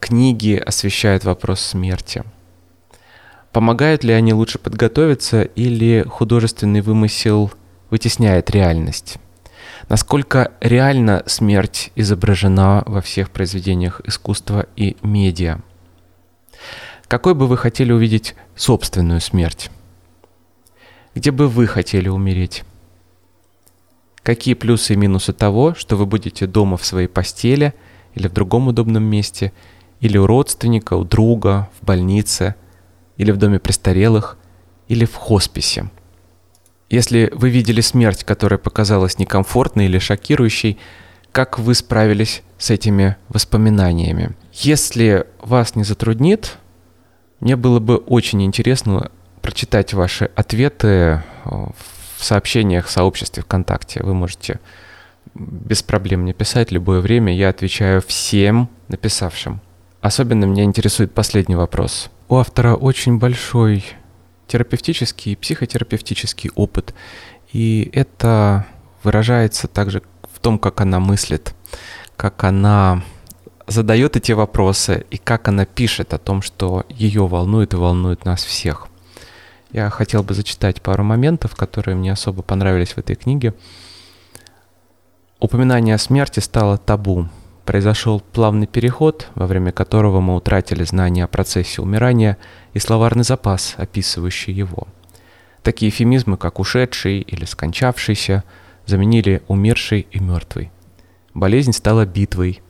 книги 0.00 0.54
освещают 0.54 1.24
вопрос 1.24 1.60
смерти? 1.60 2.22
Помогают 3.52 4.04
ли 4.04 4.12
они 4.12 4.34
лучше 4.34 4.58
подготовиться 4.58 5.42
или 5.42 6.04
художественный 6.06 6.82
вымысел 6.82 7.50
вытесняет 7.90 8.50
реальность? 8.50 9.16
Насколько 9.88 10.52
реально 10.60 11.22
смерть 11.26 11.92
изображена 11.94 12.82
во 12.86 13.00
всех 13.00 13.30
произведениях 13.30 14.00
искусства 14.04 14.66
и 14.76 14.96
медиа? 15.02 15.60
Какой 17.08 17.34
бы 17.34 17.46
вы 17.46 17.56
хотели 17.56 17.92
увидеть 17.92 18.34
собственную 18.56 19.20
смерть? 19.20 19.70
Где 21.14 21.30
бы 21.30 21.48
вы 21.48 21.68
хотели 21.68 22.08
умереть? 22.08 22.64
Какие 24.24 24.54
плюсы 24.54 24.94
и 24.94 24.96
минусы 24.96 25.32
того, 25.32 25.74
что 25.74 25.94
вы 25.94 26.04
будете 26.04 26.48
дома 26.48 26.76
в 26.76 26.84
своей 26.84 27.06
постели 27.06 27.74
или 28.14 28.26
в 28.26 28.32
другом 28.32 28.66
удобном 28.66 29.04
месте, 29.04 29.52
или 30.00 30.18
у 30.18 30.26
родственника, 30.26 30.94
у 30.94 31.04
друга, 31.04 31.70
в 31.80 31.86
больнице, 31.86 32.56
или 33.16 33.30
в 33.30 33.36
доме 33.36 33.60
престарелых, 33.60 34.36
или 34.88 35.04
в 35.04 35.14
хосписе? 35.14 35.90
Если 36.90 37.30
вы 37.32 37.50
видели 37.50 37.82
смерть, 37.82 38.24
которая 38.24 38.58
показалась 38.58 39.20
некомфортной 39.20 39.84
или 39.86 40.00
шокирующей, 40.00 40.76
как 41.30 41.60
вы 41.60 41.76
справились 41.76 42.42
с 42.58 42.70
этими 42.70 43.16
воспоминаниями? 43.28 44.34
Если 44.52 45.26
вас 45.40 45.76
не 45.76 45.84
затруднит, 45.84 46.58
мне 47.40 47.56
было 47.56 47.80
бы 47.80 47.96
очень 47.96 48.42
интересно 48.42 49.10
прочитать 49.42 49.94
ваши 49.94 50.30
ответы 50.34 50.86
э, 50.86 51.20
в 51.44 52.24
сообщениях 52.24 52.86
в 52.86 52.90
сообществе 52.90 53.42
ВКонтакте. 53.42 54.02
Вы 54.02 54.14
можете 54.14 54.60
без 55.34 55.82
проблем 55.82 56.22
мне 56.22 56.32
писать 56.32 56.70
любое 56.70 57.00
время. 57.00 57.34
Я 57.34 57.50
отвечаю 57.50 58.00
всем 58.00 58.68
написавшим. 58.88 59.60
Особенно 60.00 60.44
меня 60.44 60.64
интересует 60.64 61.12
последний 61.12 61.56
вопрос. 61.56 62.10
У 62.28 62.36
автора 62.36 62.74
очень 62.74 63.18
большой 63.18 63.84
терапевтический 64.46 65.32
и 65.32 65.36
психотерапевтический 65.36 66.50
опыт. 66.54 66.94
И 67.52 67.90
это 67.92 68.66
выражается 69.02 69.68
также 69.68 70.02
в 70.32 70.38
том, 70.40 70.58
как 70.58 70.80
она 70.80 71.00
мыслит, 71.00 71.54
как 72.16 72.44
она 72.44 73.02
задает 73.66 74.16
эти 74.16 74.32
вопросы 74.32 75.04
и 75.10 75.18
как 75.18 75.48
она 75.48 75.64
пишет 75.64 76.14
о 76.14 76.18
том, 76.18 76.42
что 76.42 76.84
ее 76.88 77.26
волнует 77.26 77.74
и 77.74 77.76
волнует 77.76 78.24
нас 78.24 78.44
всех. 78.44 78.88
Я 79.72 79.90
хотел 79.90 80.22
бы 80.22 80.34
зачитать 80.34 80.80
пару 80.80 81.02
моментов, 81.02 81.54
которые 81.54 81.96
мне 81.96 82.12
особо 82.12 82.42
понравились 82.42 82.92
в 82.92 82.98
этой 82.98 83.16
книге. 83.16 83.54
Упоминание 85.40 85.96
о 85.96 85.98
смерти 85.98 86.40
стало 86.40 86.78
табу. 86.78 87.28
Произошел 87.64 88.20
плавный 88.20 88.68
переход, 88.68 89.28
во 89.34 89.46
время 89.46 89.72
которого 89.72 90.20
мы 90.20 90.36
утратили 90.36 90.84
знания 90.84 91.24
о 91.24 91.28
процессе 91.28 91.82
умирания 91.82 92.38
и 92.74 92.78
словарный 92.78 93.24
запас, 93.24 93.74
описывающий 93.76 94.52
его. 94.52 94.86
Такие 95.62 95.90
эфемизмы, 95.90 96.36
как 96.36 96.60
«ушедший» 96.60 97.20
или 97.22 97.44
«скончавшийся», 97.44 98.44
заменили 98.86 99.42
«умерший» 99.48 100.06
и 100.12 100.20
«мертвый». 100.20 100.70
Болезнь 101.34 101.72
стала 101.72 102.06
битвой, 102.06 102.62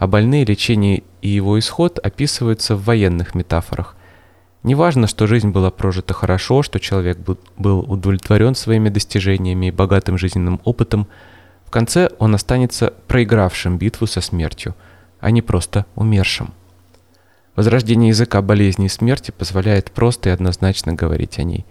а 0.00 0.08
больные, 0.08 0.44
лечение 0.44 1.04
и 1.22 1.28
его 1.28 1.56
исход 1.60 2.00
описываются 2.00 2.74
в 2.74 2.82
военных 2.82 3.36
метафорах. 3.36 3.94
Неважно, 4.64 5.06
что 5.06 5.28
жизнь 5.28 5.50
была 5.50 5.70
прожита 5.70 6.14
хорошо, 6.14 6.64
что 6.64 6.80
человек 6.80 7.18
был 7.56 7.80
удовлетворен 7.80 8.56
своими 8.56 8.88
достижениями 8.88 9.66
и 9.66 9.70
богатым 9.70 10.18
жизненным 10.18 10.60
опытом– 10.64 11.06
в 11.70 11.72
конце 11.72 12.10
он 12.18 12.34
останется 12.34 12.94
проигравшим 13.06 13.78
битву 13.78 14.08
со 14.08 14.20
смертью, 14.20 14.74
а 15.20 15.30
не 15.30 15.40
просто 15.40 15.86
умершим. 15.94 16.52
Возрождение 17.54 18.08
языка 18.08 18.42
болезни 18.42 18.86
и 18.86 18.88
смерти 18.88 19.30
позволяет 19.30 19.92
просто 19.92 20.30
и 20.30 20.32
однозначно 20.32 20.94
говорить 20.94 21.38
о 21.38 21.44
ней. 21.44 21.64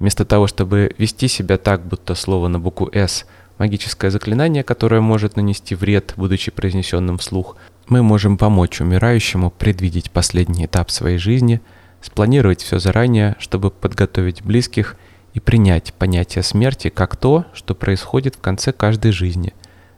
Вместо 0.00 0.24
того, 0.24 0.48
чтобы 0.48 0.92
вести 0.98 1.28
себя 1.28 1.56
так, 1.56 1.86
будто 1.86 2.16
слово 2.16 2.48
на 2.48 2.58
букву 2.58 2.90
«С»– 2.92 3.26
магическое 3.58 4.10
заклинание, 4.10 4.64
которое 4.64 5.00
может 5.00 5.36
нанести 5.36 5.76
вред, 5.76 6.14
будучи 6.16 6.50
произнесенным 6.50 7.18
вслух, 7.18 7.56
мы 7.88 8.02
можем 8.02 8.38
помочь 8.38 8.80
умирающему 8.80 9.50
предвидеть 9.50 10.10
последний 10.10 10.66
этап 10.66 10.90
своей 10.90 11.18
жизни, 11.18 11.60
спланировать 12.00 12.62
все 12.62 12.78
заранее, 12.78 13.36
чтобы 13.38 13.70
подготовить 13.70 14.42
близких– 14.42 14.96
и 15.34 15.40
принять 15.40 15.92
понятие 15.92 16.42
смерти 16.42 16.88
как 16.88 17.16
то, 17.16 17.44
что 17.52 17.74
происходит 17.74 18.36
в 18.36 18.40
конце 18.40 18.72
каждой 18.72 19.10
жизни, 19.10 19.52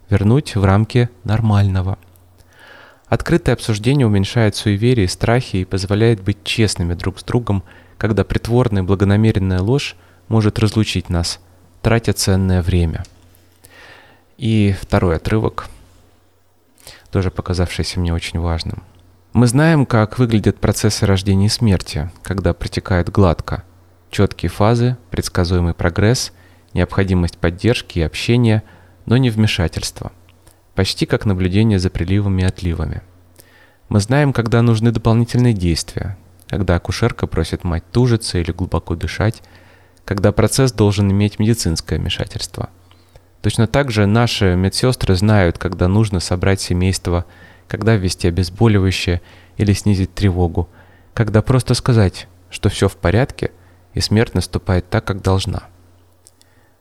вернуть 0.09 0.57
в 0.57 0.65
рамки 0.65 1.11
нормального. 1.25 1.99
Открытое 3.07 3.53
обсуждение 3.53 4.07
уменьшает 4.07 4.57
суеверие 4.57 5.05
и 5.05 5.09
страхи 5.09 5.59
и 5.59 5.65
позволяет 5.65 6.23
быть 6.23 6.43
честными 6.43 6.95
друг 6.95 7.21
с 7.21 7.23
другом, 7.23 7.63
когда 7.99 8.25
притворная 8.25 8.83
благонамеренная 8.83 9.61
ложь 9.61 9.95
может 10.29 10.59
разлучить 10.59 11.09
нас, 11.09 11.39
тратя 11.83 12.15
ценное 12.15 12.63
время. 12.63 13.05
И 14.39 14.75
второй 14.81 15.17
отрывок, 15.17 15.69
тоже 17.17 17.31
показавшийся 17.31 17.99
мне 17.99 18.13
очень 18.13 18.39
важным. 18.39 18.83
Мы 19.33 19.47
знаем, 19.47 19.87
как 19.87 20.19
выглядят 20.19 20.59
процессы 20.61 21.07
рождения 21.07 21.47
и 21.47 21.49
смерти, 21.49 22.11
когда 22.23 22.53
протекает 22.53 23.09
гладко– 23.09 23.65
четкие 24.11 24.51
фазы, 24.51 24.99
предсказуемый 25.11 25.73
прогресс, 25.73 26.33
необходимость 26.75 27.39
поддержки 27.39 28.01
и 28.01 28.03
общения, 28.03 28.63
но 29.07 29.17
не 29.17 29.31
вмешательства. 29.31 30.13
Почти 30.75 31.07
как 31.07 31.25
наблюдение 31.25 31.79
за 31.79 31.89
приливами 31.89 32.43
и 32.43 32.45
отливами. 32.45 33.01
Мы 33.89 34.01
знаем, 34.01 34.35
когда 34.35 34.61
нужны 34.61 34.93
дополнительные 34.93 35.55
действия, 35.55 36.19
когда 36.49 36.75
акушерка 36.77 37.27
просит 37.27 37.65
мать 37.65 37.85
тужиться 37.91 38.37
или 38.37 38.53
глубоко 38.53 38.95
дышать, 38.95 39.43
когда 40.05 40.33
процесс 40.33 40.71
должен 40.71 41.11
иметь 41.11 41.39
медицинское 41.39 41.99
вмешательство. 41.99 42.69
Точно 43.47 43.69
так 43.69 43.93
же 43.93 44.07
наши 44.07 44.57
медсестры 44.57 45.15
знают, 45.15 45.57
когда 45.57 45.87
нужно 45.87 46.19
собрать 46.19 46.61
семейство, 46.61 47.27
когда 47.69 47.95
ввести 47.95 48.27
обезболивающее 48.27 49.23
или 49.57 49.73
снизить 49.73 50.13
тревогу, 50.13 50.69
когда 51.15 51.43
просто 51.43 51.75
сказать, 51.75 52.27
что 52.51 52.69
все 52.69 52.89
в 52.89 52.97
порядке– 52.97 53.53
и 53.97 54.01
смерть 54.01 54.35
наступает 54.35 54.91
так, 54.91 55.07
как 55.07 55.23
должна. 55.23 55.69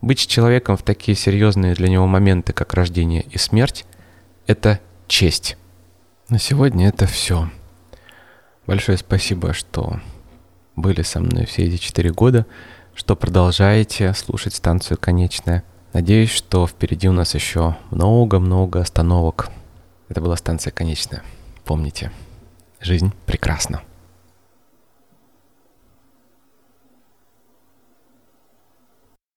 Быть 0.01 0.27
человеком 0.27 0.75
в 0.75 0.81
такие 0.81 1.15
серьезные 1.15 1.73
для 1.73 1.87
него 1.87 2.07
моменты, 2.07 2.51
как 2.51 2.73
рождение 2.73 3.21
и 3.21 3.37
смерть, 3.37 3.85
это 4.47 4.81
честь. 5.07 5.55
На 6.27 6.39
сегодня 6.39 6.89
это 6.89 7.05
все. 7.05 7.49
Большое 8.67 8.97
спасибо, 8.97 9.53
что 9.53 10.01
были 10.75 11.03
со 11.03 11.21
мной 11.21 11.45
все 11.45 11.63
эти 11.63 11.77
четыре 11.77 12.11
года, 12.11 12.45
что 12.95 13.15
продолжаете 13.15 14.13
слушать 14.13 14.55
станцию 14.55 14.97
«Конечная». 14.97 15.63
Надеюсь, 15.95 16.29
что 16.29 16.67
впереди 16.67 17.07
у 17.07 17.13
нас 17.13 17.35
еще 17.35 17.77
много-много 17.89 18.81
остановок. 18.81 19.49
Это 20.09 20.19
была 20.19 20.35
станция 20.35 20.71
«Конечная». 20.71 21.23
Помните, 21.63 22.11
жизнь 22.81 23.13
прекрасна. 23.25 23.81